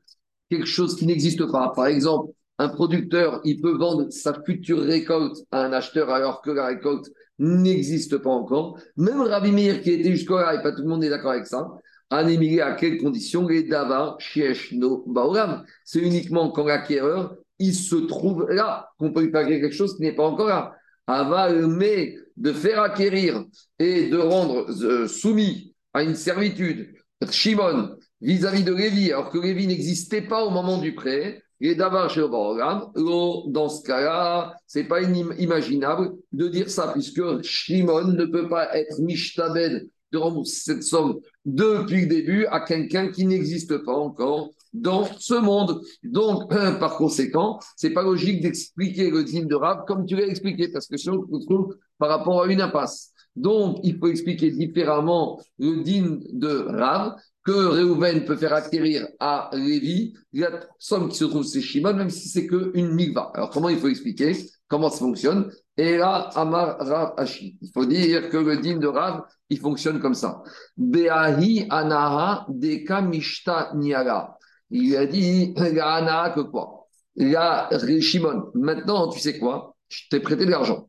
quelque 0.49 0.65
chose 0.65 0.95
qui 0.95 1.05
n'existe 1.05 1.45
pas. 1.51 1.71
Par 1.75 1.87
exemple, 1.87 2.33
un 2.57 2.69
producteur, 2.69 3.41
il 3.43 3.61
peut 3.61 3.77
vendre 3.77 4.09
sa 4.11 4.33
future 4.43 4.81
récolte 4.81 5.37
à 5.51 5.65
un 5.65 5.73
acheteur 5.73 6.09
alors 6.09 6.41
que 6.41 6.51
la 6.51 6.67
récolte 6.67 7.09
n'existe 7.39 8.17
pas 8.17 8.29
encore. 8.29 8.77
Même 8.97 9.21
Rabbi 9.21 9.51
Meir 9.51 9.81
qui 9.81 9.91
était 9.91 10.11
jusqu'à 10.11 10.35
là, 10.35 10.55
et 10.55 10.61
pas 10.61 10.71
tout 10.71 10.83
le 10.83 10.89
monde 10.89 11.03
est 11.03 11.09
d'accord 11.09 11.31
avec 11.31 11.47
ça, 11.47 11.67
un 12.11 12.27
émigré 12.27 12.61
à 12.61 12.73
quelles 12.73 13.01
conditions? 13.01 13.47
Les 13.47 13.63
Baoram. 13.63 15.63
C'est 15.85 15.99
uniquement 15.99 16.51
quand 16.51 16.65
l'acquéreur, 16.65 17.35
il 17.57 17.73
se 17.73 17.95
trouve 17.95 18.47
là, 18.49 18.89
qu'on 18.99 19.13
peut 19.13 19.21
lui 19.21 19.31
faire 19.31 19.47
quelque 19.47 19.71
chose 19.71 19.95
qui 19.95 20.01
n'est 20.01 20.15
pas 20.15 20.25
encore 20.25 20.47
là. 20.47 20.75
Aval, 21.07 21.67
mais 21.67 22.17
de 22.37 22.53
faire 22.53 22.81
acquérir 22.81 23.45
et 23.79 24.09
de 24.09 24.17
rendre 24.17 24.69
euh, 24.83 25.07
soumis 25.07 25.73
à 25.93 26.03
une 26.03 26.15
servitude 26.15 26.93
Shimon 27.29 27.97
vis-à-vis 28.21 28.63
de 28.63 28.73
Lévi, 28.73 29.11
alors 29.11 29.29
que 29.29 29.37
Lévi 29.37 29.67
n'existait 29.67 30.21
pas 30.21 30.43
au 30.43 30.49
moment 30.49 30.77
du 30.77 30.93
prêt, 30.93 31.43
Et 31.59 31.75
d'abord 31.75 32.09
chez 32.09 32.21
dans 32.21 33.69
ce 33.69 33.83
cas-là, 33.83 34.55
c'est 34.65 34.85
pas 34.85 35.01
inimaginable 35.01 36.13
de 36.31 36.47
dire 36.47 36.69
ça, 36.69 36.91
puisque 36.93 37.41
Shimon 37.41 38.13
ne 38.13 38.25
peut 38.25 38.47
pas 38.47 38.75
être 38.75 38.99
Mishtabed 38.99 39.89
de 40.11 40.17
rembourser 40.17 40.73
cette 40.73 40.83
somme 40.83 41.19
depuis 41.45 42.01
le 42.01 42.07
début 42.07 42.45
à 42.47 42.59
quelqu'un 42.59 43.09
qui 43.09 43.25
n'existe 43.25 43.77
pas 43.85 43.93
encore 43.93 44.49
dans 44.73 45.05
ce 45.19 45.33
monde. 45.33 45.81
Donc, 46.03 46.49
par 46.79 46.97
conséquent, 46.97 47.59
c'est 47.75 47.91
pas 47.91 48.03
logique 48.03 48.41
d'expliquer 48.41 49.09
le 49.09 49.23
dîme 49.23 49.47
de 49.47 49.55
Rav 49.55 49.85
comme 49.87 50.05
tu 50.05 50.15
l'as 50.15 50.27
expliqué, 50.27 50.69
parce 50.69 50.87
que 50.87 50.97
sinon, 50.97 51.25
on 51.31 51.39
trouve 51.39 51.75
par 52.01 52.09
rapport 52.09 52.41
à 52.41 52.47
une 52.47 52.61
impasse. 52.61 53.11
Donc, 53.35 53.79
il 53.83 53.97
faut 53.97 54.07
expliquer 54.07 54.49
différemment 54.49 55.39
le 55.59 55.83
dîme 55.83 56.19
de 56.33 56.65
Rav 56.67 57.15
que 57.45 57.51
Réhouven 57.51 58.25
peut 58.25 58.35
faire 58.35 58.53
acquérir 58.53 59.07
à 59.19 59.51
Lévi 59.53 60.13
la 60.33 60.49
somme 60.79 61.09
qui 61.09 61.17
se 61.17 61.25
trouve 61.25 61.47
chez 61.47 61.61
Shimon, 61.61 61.93
même 61.93 62.09
si 62.09 62.27
c'est 62.27 62.47
qu'une 62.47 62.93
mikva. 62.93 63.31
Alors, 63.35 63.51
comment 63.51 63.69
il 63.69 63.77
faut 63.77 63.87
expliquer? 63.87 64.35
Comment 64.67 64.89
ça 64.89 64.99
fonctionne? 64.99 65.51
Et 65.77 65.97
là, 65.97 66.29
Amar 66.35 66.77
Rav 66.79 67.13
Hashi. 67.17 67.57
Il 67.61 67.69
faut 67.73 67.85
dire 67.85 68.29
que 68.29 68.37
le 68.37 68.57
dîme 68.57 68.79
de 68.79 68.87
Rav, 68.87 69.21
il 69.49 69.59
fonctionne 69.59 69.99
comme 69.99 70.15
ça. 70.15 70.41
Beahi 70.75 71.67
Anaha 71.69 72.47
Deka 72.49 73.01
Mishta 73.01 73.71
Niara. 73.75 74.37
Il 74.71 74.95
a 74.97 75.05
dit, 75.05 75.53
la 75.55 75.95
Anaha 75.95 76.31
que 76.31 76.41
quoi? 76.41 76.87
La 77.15 77.69
Shimon. 77.99 78.51
Maintenant, 78.55 79.09
tu 79.09 79.19
sais 79.19 79.37
quoi? 79.37 79.75
Je 79.87 80.09
t'ai 80.09 80.19
prêté 80.19 80.45
de 80.45 80.51
l'argent. 80.51 80.87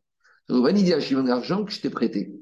Dit 0.53 0.93
à 0.93 1.01
Shimon 1.01 1.23
l'argent 1.23 1.65
que 1.65 1.73
je 1.73 1.81
t'ai 1.81 1.91
prêté. 1.91 2.35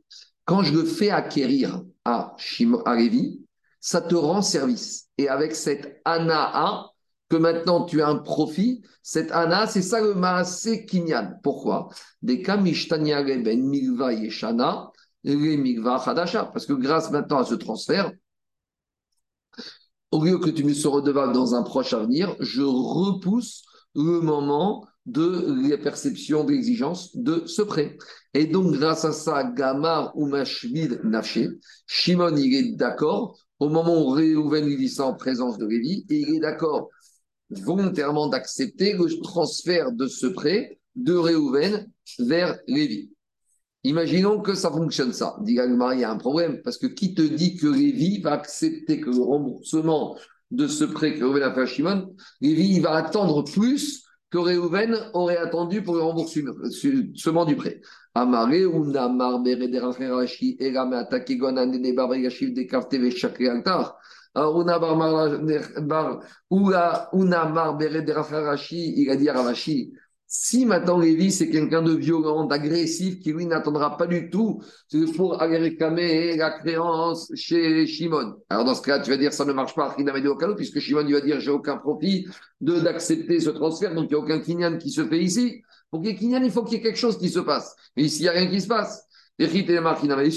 Quand 0.44 0.62
je 0.62 0.72
le 0.72 0.84
fais 0.84 1.10
acquérir 1.10 1.82
à, 2.04 2.34
Shimon, 2.38 2.82
à 2.82 2.96
Lévi, 2.96 3.40
ça 3.80 4.00
te 4.00 4.14
rend 4.14 4.42
service. 4.42 5.08
Et 5.16 5.28
avec 5.28 5.54
cette 5.54 6.00
Anaa, 6.04 6.90
que 7.28 7.36
maintenant 7.36 7.84
tu 7.84 8.02
as 8.02 8.08
un 8.08 8.16
profit, 8.16 8.82
cette 9.02 9.30
Ana, 9.30 9.66
c'est 9.66 9.82
ça 9.82 10.00
le 10.00 10.14
Maase 10.14 10.68
Kinyan. 10.88 11.38
Pourquoi? 11.42 11.88
Parce 16.52 16.66
que 16.66 16.72
grâce 16.72 17.10
maintenant 17.10 17.38
à 17.38 17.44
ce 17.44 17.54
transfert, 17.54 18.12
au 20.10 20.24
lieu 20.24 20.38
que 20.38 20.50
tu 20.50 20.64
me 20.64 20.74
sois 20.74 20.90
redevable 20.90 21.32
dans 21.32 21.54
un 21.54 21.62
proche 21.62 21.92
avenir, 21.92 22.34
je 22.40 22.62
repousse 22.62 23.62
le 23.94 24.20
moment 24.20 24.86
de 25.06 25.68
la 25.68 25.78
perception 25.78 26.44
de 26.44 26.52
de 27.20 27.46
ce 27.46 27.62
prêt. 27.62 27.96
Et 28.34 28.46
donc, 28.46 28.74
grâce 28.74 29.04
à 29.04 29.12
ça, 29.12 29.44
Gamar 29.44 30.12
ou 30.16 30.26
Mashvid 30.26 31.00
Nafshe, 31.04 31.48
Shimon, 31.86 32.36
il 32.36 32.54
est 32.54 32.76
d'accord 32.76 33.38
au 33.58 33.68
moment 33.68 34.02
où 34.02 34.10
Réhouven 34.10 34.64
lui 34.64 34.76
dit 34.76 34.88
ça 34.88 35.06
en 35.06 35.14
présence 35.14 35.58
de 35.58 35.66
Lévi, 35.66 36.06
et 36.08 36.20
il 36.20 36.36
est 36.36 36.40
d'accord 36.40 36.88
volontairement 37.50 38.28
d'accepter 38.28 38.94
le 38.94 39.20
transfert 39.22 39.92
de 39.92 40.06
ce 40.06 40.26
prêt 40.26 40.78
de 40.96 41.14
Réhouven 41.14 41.90
vers 42.18 42.58
Lévi. 42.66 43.10
Imaginons 43.82 44.40
que 44.40 44.54
ça 44.54 44.70
fonctionne 44.70 45.12
ça. 45.12 45.36
Dit 45.42 45.52
il 45.52 46.00
y 46.00 46.04
a 46.04 46.10
un 46.10 46.16
problème, 46.16 46.60
parce 46.62 46.78
que 46.78 46.86
qui 46.86 47.14
te 47.14 47.22
dit 47.22 47.56
que 47.56 47.66
Lévi 47.66 48.20
va 48.20 48.32
accepter 48.32 49.00
que 49.00 49.10
le 49.10 49.22
remboursement 49.22 50.16
de 50.50 50.66
ce 50.66 50.84
prêt 50.84 51.14
que 51.14 51.24
Réhouven 51.24 51.42
a 51.42 51.54
fait 51.54 51.62
à 51.62 51.66
Shimon, 51.66 52.14
Lévi 52.40 52.76
il 52.76 52.82
va 52.82 52.94
attendre 52.94 53.44
plus 53.44 54.04
que 54.30 54.38
Réhouven 54.38 54.96
aurait 55.12 55.36
attendu 55.38 55.82
pour 55.82 55.96
le 55.96 56.02
remboursement 56.02 57.44
du 57.44 57.56
prêt. 57.56 57.80
Amare 58.14 58.66
ou 58.66 58.84
namar 58.86 59.40
bere 59.40 59.68
de 59.68 59.78
rachirashi 59.78 60.56
et 60.58 60.70
la 60.70 60.84
meatake 60.84 61.36
gonan 61.38 61.66
de 61.66 61.92
barbe 61.92 62.16
yashiv 62.16 62.54
de 62.54 62.62
kafte 62.62 62.94
ve 62.94 63.10
chakri 63.10 63.48
altar. 63.48 63.96
Unamar 67.12 67.76
bere 67.76 68.02
de 68.02 68.12
rachirashi, 68.12 68.94
il 68.96 69.10
a 69.10 69.16
dit 69.16 69.28
à 69.28 69.42
si 70.32 70.64
maintenant 70.64 70.96
Lévi, 70.96 71.32
c'est 71.32 71.50
quelqu'un 71.50 71.82
de 71.82 71.90
violent, 71.92 72.44
d'agressif, 72.44 73.18
qui 73.18 73.32
lui 73.32 73.46
n'attendra 73.46 73.96
pas 73.96 74.06
du 74.06 74.30
tout 74.30 74.62
pour 75.16 75.42
aller 75.42 75.58
réclamer 75.58 76.36
la 76.36 76.52
créance 76.52 77.32
chez 77.34 77.84
Shimon. 77.88 78.36
Alors 78.48 78.64
dans 78.64 78.76
ce 78.76 78.82
cas, 78.82 79.00
tu 79.00 79.10
vas 79.10 79.16
dire 79.16 79.32
ça 79.32 79.44
ne 79.44 79.52
marche 79.52 79.74
pas, 79.74 79.96
puisque 80.56 80.78
Shimon 80.78 81.04
il 81.08 81.14
va 81.14 81.20
dire 81.20 81.40
j'ai 81.40 81.50
aucun 81.50 81.78
profit 81.78 82.28
d'accepter 82.60 83.40
ce 83.40 83.50
transfert, 83.50 83.92
donc 83.92 84.04
il 84.04 84.10
n'y 84.10 84.14
a 84.14 84.18
aucun 84.18 84.38
kinyan 84.38 84.78
qui 84.78 84.92
se 84.92 85.04
fait 85.04 85.18
ici. 85.18 85.62
Pour 85.90 86.00
qu'il 86.00 86.12
y 86.12 86.14
ait 86.14 86.16
kinyan, 86.16 86.44
il 86.44 86.52
faut 86.52 86.62
qu'il 86.62 86.78
y 86.78 86.80
ait 86.80 86.82
quelque 86.84 86.98
chose 86.98 87.18
qui 87.18 87.28
se 87.28 87.40
passe. 87.40 87.74
Mais 87.96 88.04
ici, 88.04 88.20
il 88.20 88.22
n'y 88.22 88.28
a 88.28 88.32
rien 88.32 88.46
qui 88.46 88.60
se 88.60 88.68
passe. 88.68 89.04
Et 89.40 89.48
si 89.48 89.64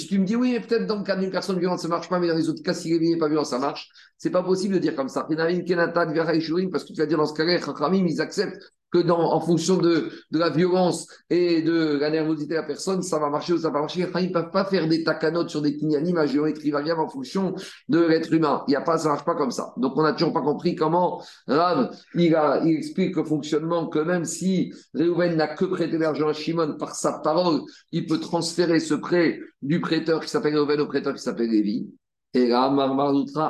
tu 0.08 0.18
me 0.18 0.26
dis, 0.26 0.36
oui, 0.36 0.60
peut-être 0.60 0.88
dans 0.88 0.98
le 0.98 1.04
cas 1.04 1.16
d'une 1.18 1.30
personne 1.30 1.60
violente, 1.60 1.80
ça 1.80 1.88
marche 1.90 2.10
pas, 2.10 2.20
mais 2.20 2.30
dans 2.30 2.38
les 2.38 2.50
autres 2.50 2.64
cas, 2.64 2.74
si 2.74 2.98
n'est 2.98 3.18
pas 3.18 3.28
violent, 3.28 3.44
ça 3.44 3.60
marche. 3.60 3.90
C'est 4.18 4.32
pas 4.32 4.42
possible 4.42 4.74
de 4.76 4.80
dire 4.80 4.96
comme 4.96 5.10
ça. 5.10 5.28
Parce 5.30 5.36
que 5.36 6.94
tu 6.94 7.00
vas 7.00 7.06
dire 7.06 7.18
dans 7.18 7.26
ce 7.26 7.34
cas-là, 7.34 7.60
ils 7.94 8.22
acceptent 8.22 8.74
que 8.94 9.00
dans, 9.00 9.34
en 9.34 9.40
fonction 9.42 9.78
de, 9.78 10.12
de, 10.30 10.40
la 10.40 10.52
violence 10.52 11.08
et 11.32 11.64
de 11.64 11.98
la 12.00 12.12
nervosité 12.12 12.54
de 12.54 12.60
la 12.60 12.64
personne, 12.64 13.02
ça 13.02 13.18
va 13.18 13.30
marcher 13.32 13.54
ou 13.54 13.58
ça 13.58 13.72
va 13.72 13.80
marcher. 13.80 14.08
Ils 14.20 14.28
ne 14.28 14.32
peuvent 14.32 14.52
pas 14.52 14.66
faire 14.66 14.88
des 14.88 15.04
takanotes 15.04 15.50
sur 15.50 15.64
des 15.64 15.76
kinyanim 15.76 16.16
à 16.18 16.28
géométrie 16.28 16.70
variable 16.70 17.02
en 17.02 17.10
fonction 17.10 17.56
de 17.90 18.00
l'être 18.00 18.32
humain. 18.32 18.64
Il 18.68 18.74
y 18.74 18.76
a 18.76 18.82
pas, 18.82 19.00
ça 19.00 19.10
ne 19.10 19.14
marche 19.14 19.26
pas 19.26 19.34
comme 19.34 19.50
ça. 19.50 19.74
Donc, 19.78 19.94
on 19.98 20.04
n'a 20.04 20.14
toujours 20.14 20.32
pas 20.32 20.44
compris 20.44 20.76
comment 20.76 21.24
Rav, 21.48 21.90
il, 22.14 22.36
a, 22.36 22.62
il 22.64 22.78
explique 22.78 23.16
le 23.16 23.24
fonctionnement 23.24 23.88
que 23.88 23.98
même 23.98 24.26
si 24.26 24.72
Réhouven 24.94 25.36
n'a 25.36 25.48
que 25.48 25.66
prêté 25.66 25.98
l'argent 25.98 26.28
à 26.28 26.34
Shimon 26.34 26.78
par 26.78 26.94
sa 26.94 27.14
parole, 27.14 27.62
il 27.92 28.06
peut 28.06 28.20
transférer 28.20 28.80
ce 28.80 28.94
prêt 28.94 29.40
du 29.64 29.82
prêteur 29.82 30.22
qui 30.22 30.30
s'appelle 30.30 30.54
Réhouven 30.54 30.82
au 30.82 30.88
prêteur 30.88 31.16
qui 31.16 31.22
s'appelle 31.22 31.50
Lévi. 31.50 31.90
Et 32.36 32.48
là, 32.48 32.72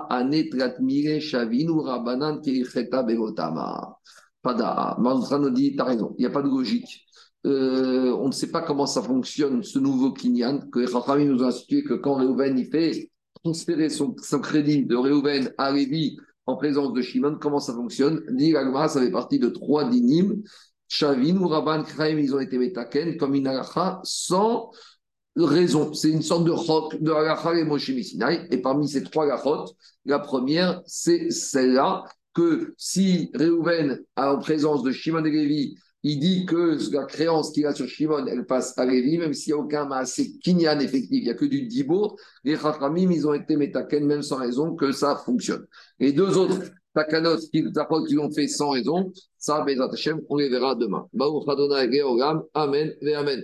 Anetratmire, 0.10 1.21
Shavinu, 1.21 1.82
Rabanan, 1.82 2.39
Kiricheta, 2.41 3.03
Begotama. 3.03 3.97
Mantra 4.43 5.39
nous 5.39 5.49
dit, 5.49 5.75
t'as 5.75 5.86
raison, 5.86 6.13
il 6.17 6.21
n'y 6.21 6.25
a 6.25 6.29
pas 6.29 6.41
de 6.41 6.49
logique. 6.49 7.06
Euh, 7.45 8.15
on 8.19 8.27
ne 8.27 8.32
sait 8.32 8.51
pas 8.51 8.62
comment 8.62 8.86
ça 8.86 9.01
fonctionne, 9.01 9.63
ce 9.63 9.79
nouveau 9.79 10.13
Kinyan, 10.13 10.69
que 10.71 10.79
les 10.79 10.86
Rachamim 10.86 11.25
nous 11.25 11.43
ont 11.43 11.47
institué 11.47 11.84
que 11.84 11.93
quand 11.93 12.15
Réhouven 12.15 12.58
il 12.58 12.67
fait 12.67 13.12
transférer 13.43 13.89
son, 13.89 14.13
crédit 14.41 14.86
de 14.86 14.95
Réhouven 14.95 15.53
à 15.58 15.71
Lévi 15.71 16.17
en 16.45 16.56
présence 16.56 16.93
de 16.93 17.01
Shimon, 17.01 17.38
comment 17.39 17.60
ça 17.60 17.73
fonctionne? 17.73 18.23
Dit 18.32 18.53
ça 18.53 19.01
fait 19.01 19.12
partie 19.12 19.39
de 19.39 19.49
trois 19.49 19.89
dinim. 19.89 20.41
Shavin 20.88 21.38
ou 21.38 21.47
Rabban 21.47 21.84
Kraim, 21.84 22.19
ils 22.19 22.36
ont 22.36 22.39
été 22.39 22.58
metaken 22.58 23.17
comme 23.17 23.34
une 23.34 23.47
alacha 23.47 23.99
sans 24.03 24.69
raison. 25.36 25.93
C'est 25.93 26.10
une 26.10 26.21
sorte 26.21 26.45
de 26.45 26.51
roc 26.51 27.01
de 27.01 27.12
alacha 27.12 27.56
et 27.56 27.63
Moshe 27.63 27.89
Et 27.89 28.58
parmi 28.62 28.88
ces 28.88 29.03
trois 29.03 29.25
halachot, 29.25 29.65
la 30.06 30.19
première, 30.19 30.82
c'est 30.86 31.32
celle-là 31.32 32.03
que 32.34 32.74
si 32.78 33.30
Réhouven, 33.34 34.04
en 34.15 34.39
présence 34.39 34.84
de 34.84 34.91
Shimon 34.91 35.24
et 35.26 35.32
Lévi, 35.32 35.76
il 36.04 36.19
dit 36.19 36.46
que 36.46 36.78
la 36.93 37.06
créance 37.06 37.52
qu'il 37.52 37.65
a 37.65 37.74
sur 37.74 37.88
Shimon, 37.88 38.28
elle 38.28 38.46
passe 38.46 38.78
à 38.78 38.86
Lévi, 38.86 39.17
même 39.17 39.34
s'il 39.34 39.54
n'y 39.54 39.60
a 39.60 39.63
aucun 39.63 39.86
massé 39.86 40.38
kinyan 40.43 40.80
effectif, 40.80 41.10
il 41.12 41.24
n'y 41.24 41.30
a 41.30 41.34
que 41.34 41.46
du 41.46 41.62
dibour, 41.67 42.17
les 42.43 42.58
Chachamim, 42.58 43.10
ils 43.12 43.28
ont 43.28 43.34
été 43.34 43.56
métaken, 43.56 44.06
même 44.06 44.22
sans 44.22 44.38
raison, 44.38 44.76
que 44.76 44.91
ça 44.91 45.15
fonctionne. 45.15 45.65
Les 46.00 46.12
deux 46.12 46.38
autres 46.38 46.60
takanot 46.93 47.38
qui, 47.38 47.63
qui 47.63 48.13
l'ont 48.13 48.32
fait 48.32 48.48
sans 48.48 48.72
raison, 48.72 49.12
ça, 49.38 49.65
on 50.30 50.38
les 50.38 50.50
verra 50.50 50.76
demain. 50.76 51.08
Amen 52.54 52.93
et 53.02 53.15
Amen. 53.15 53.43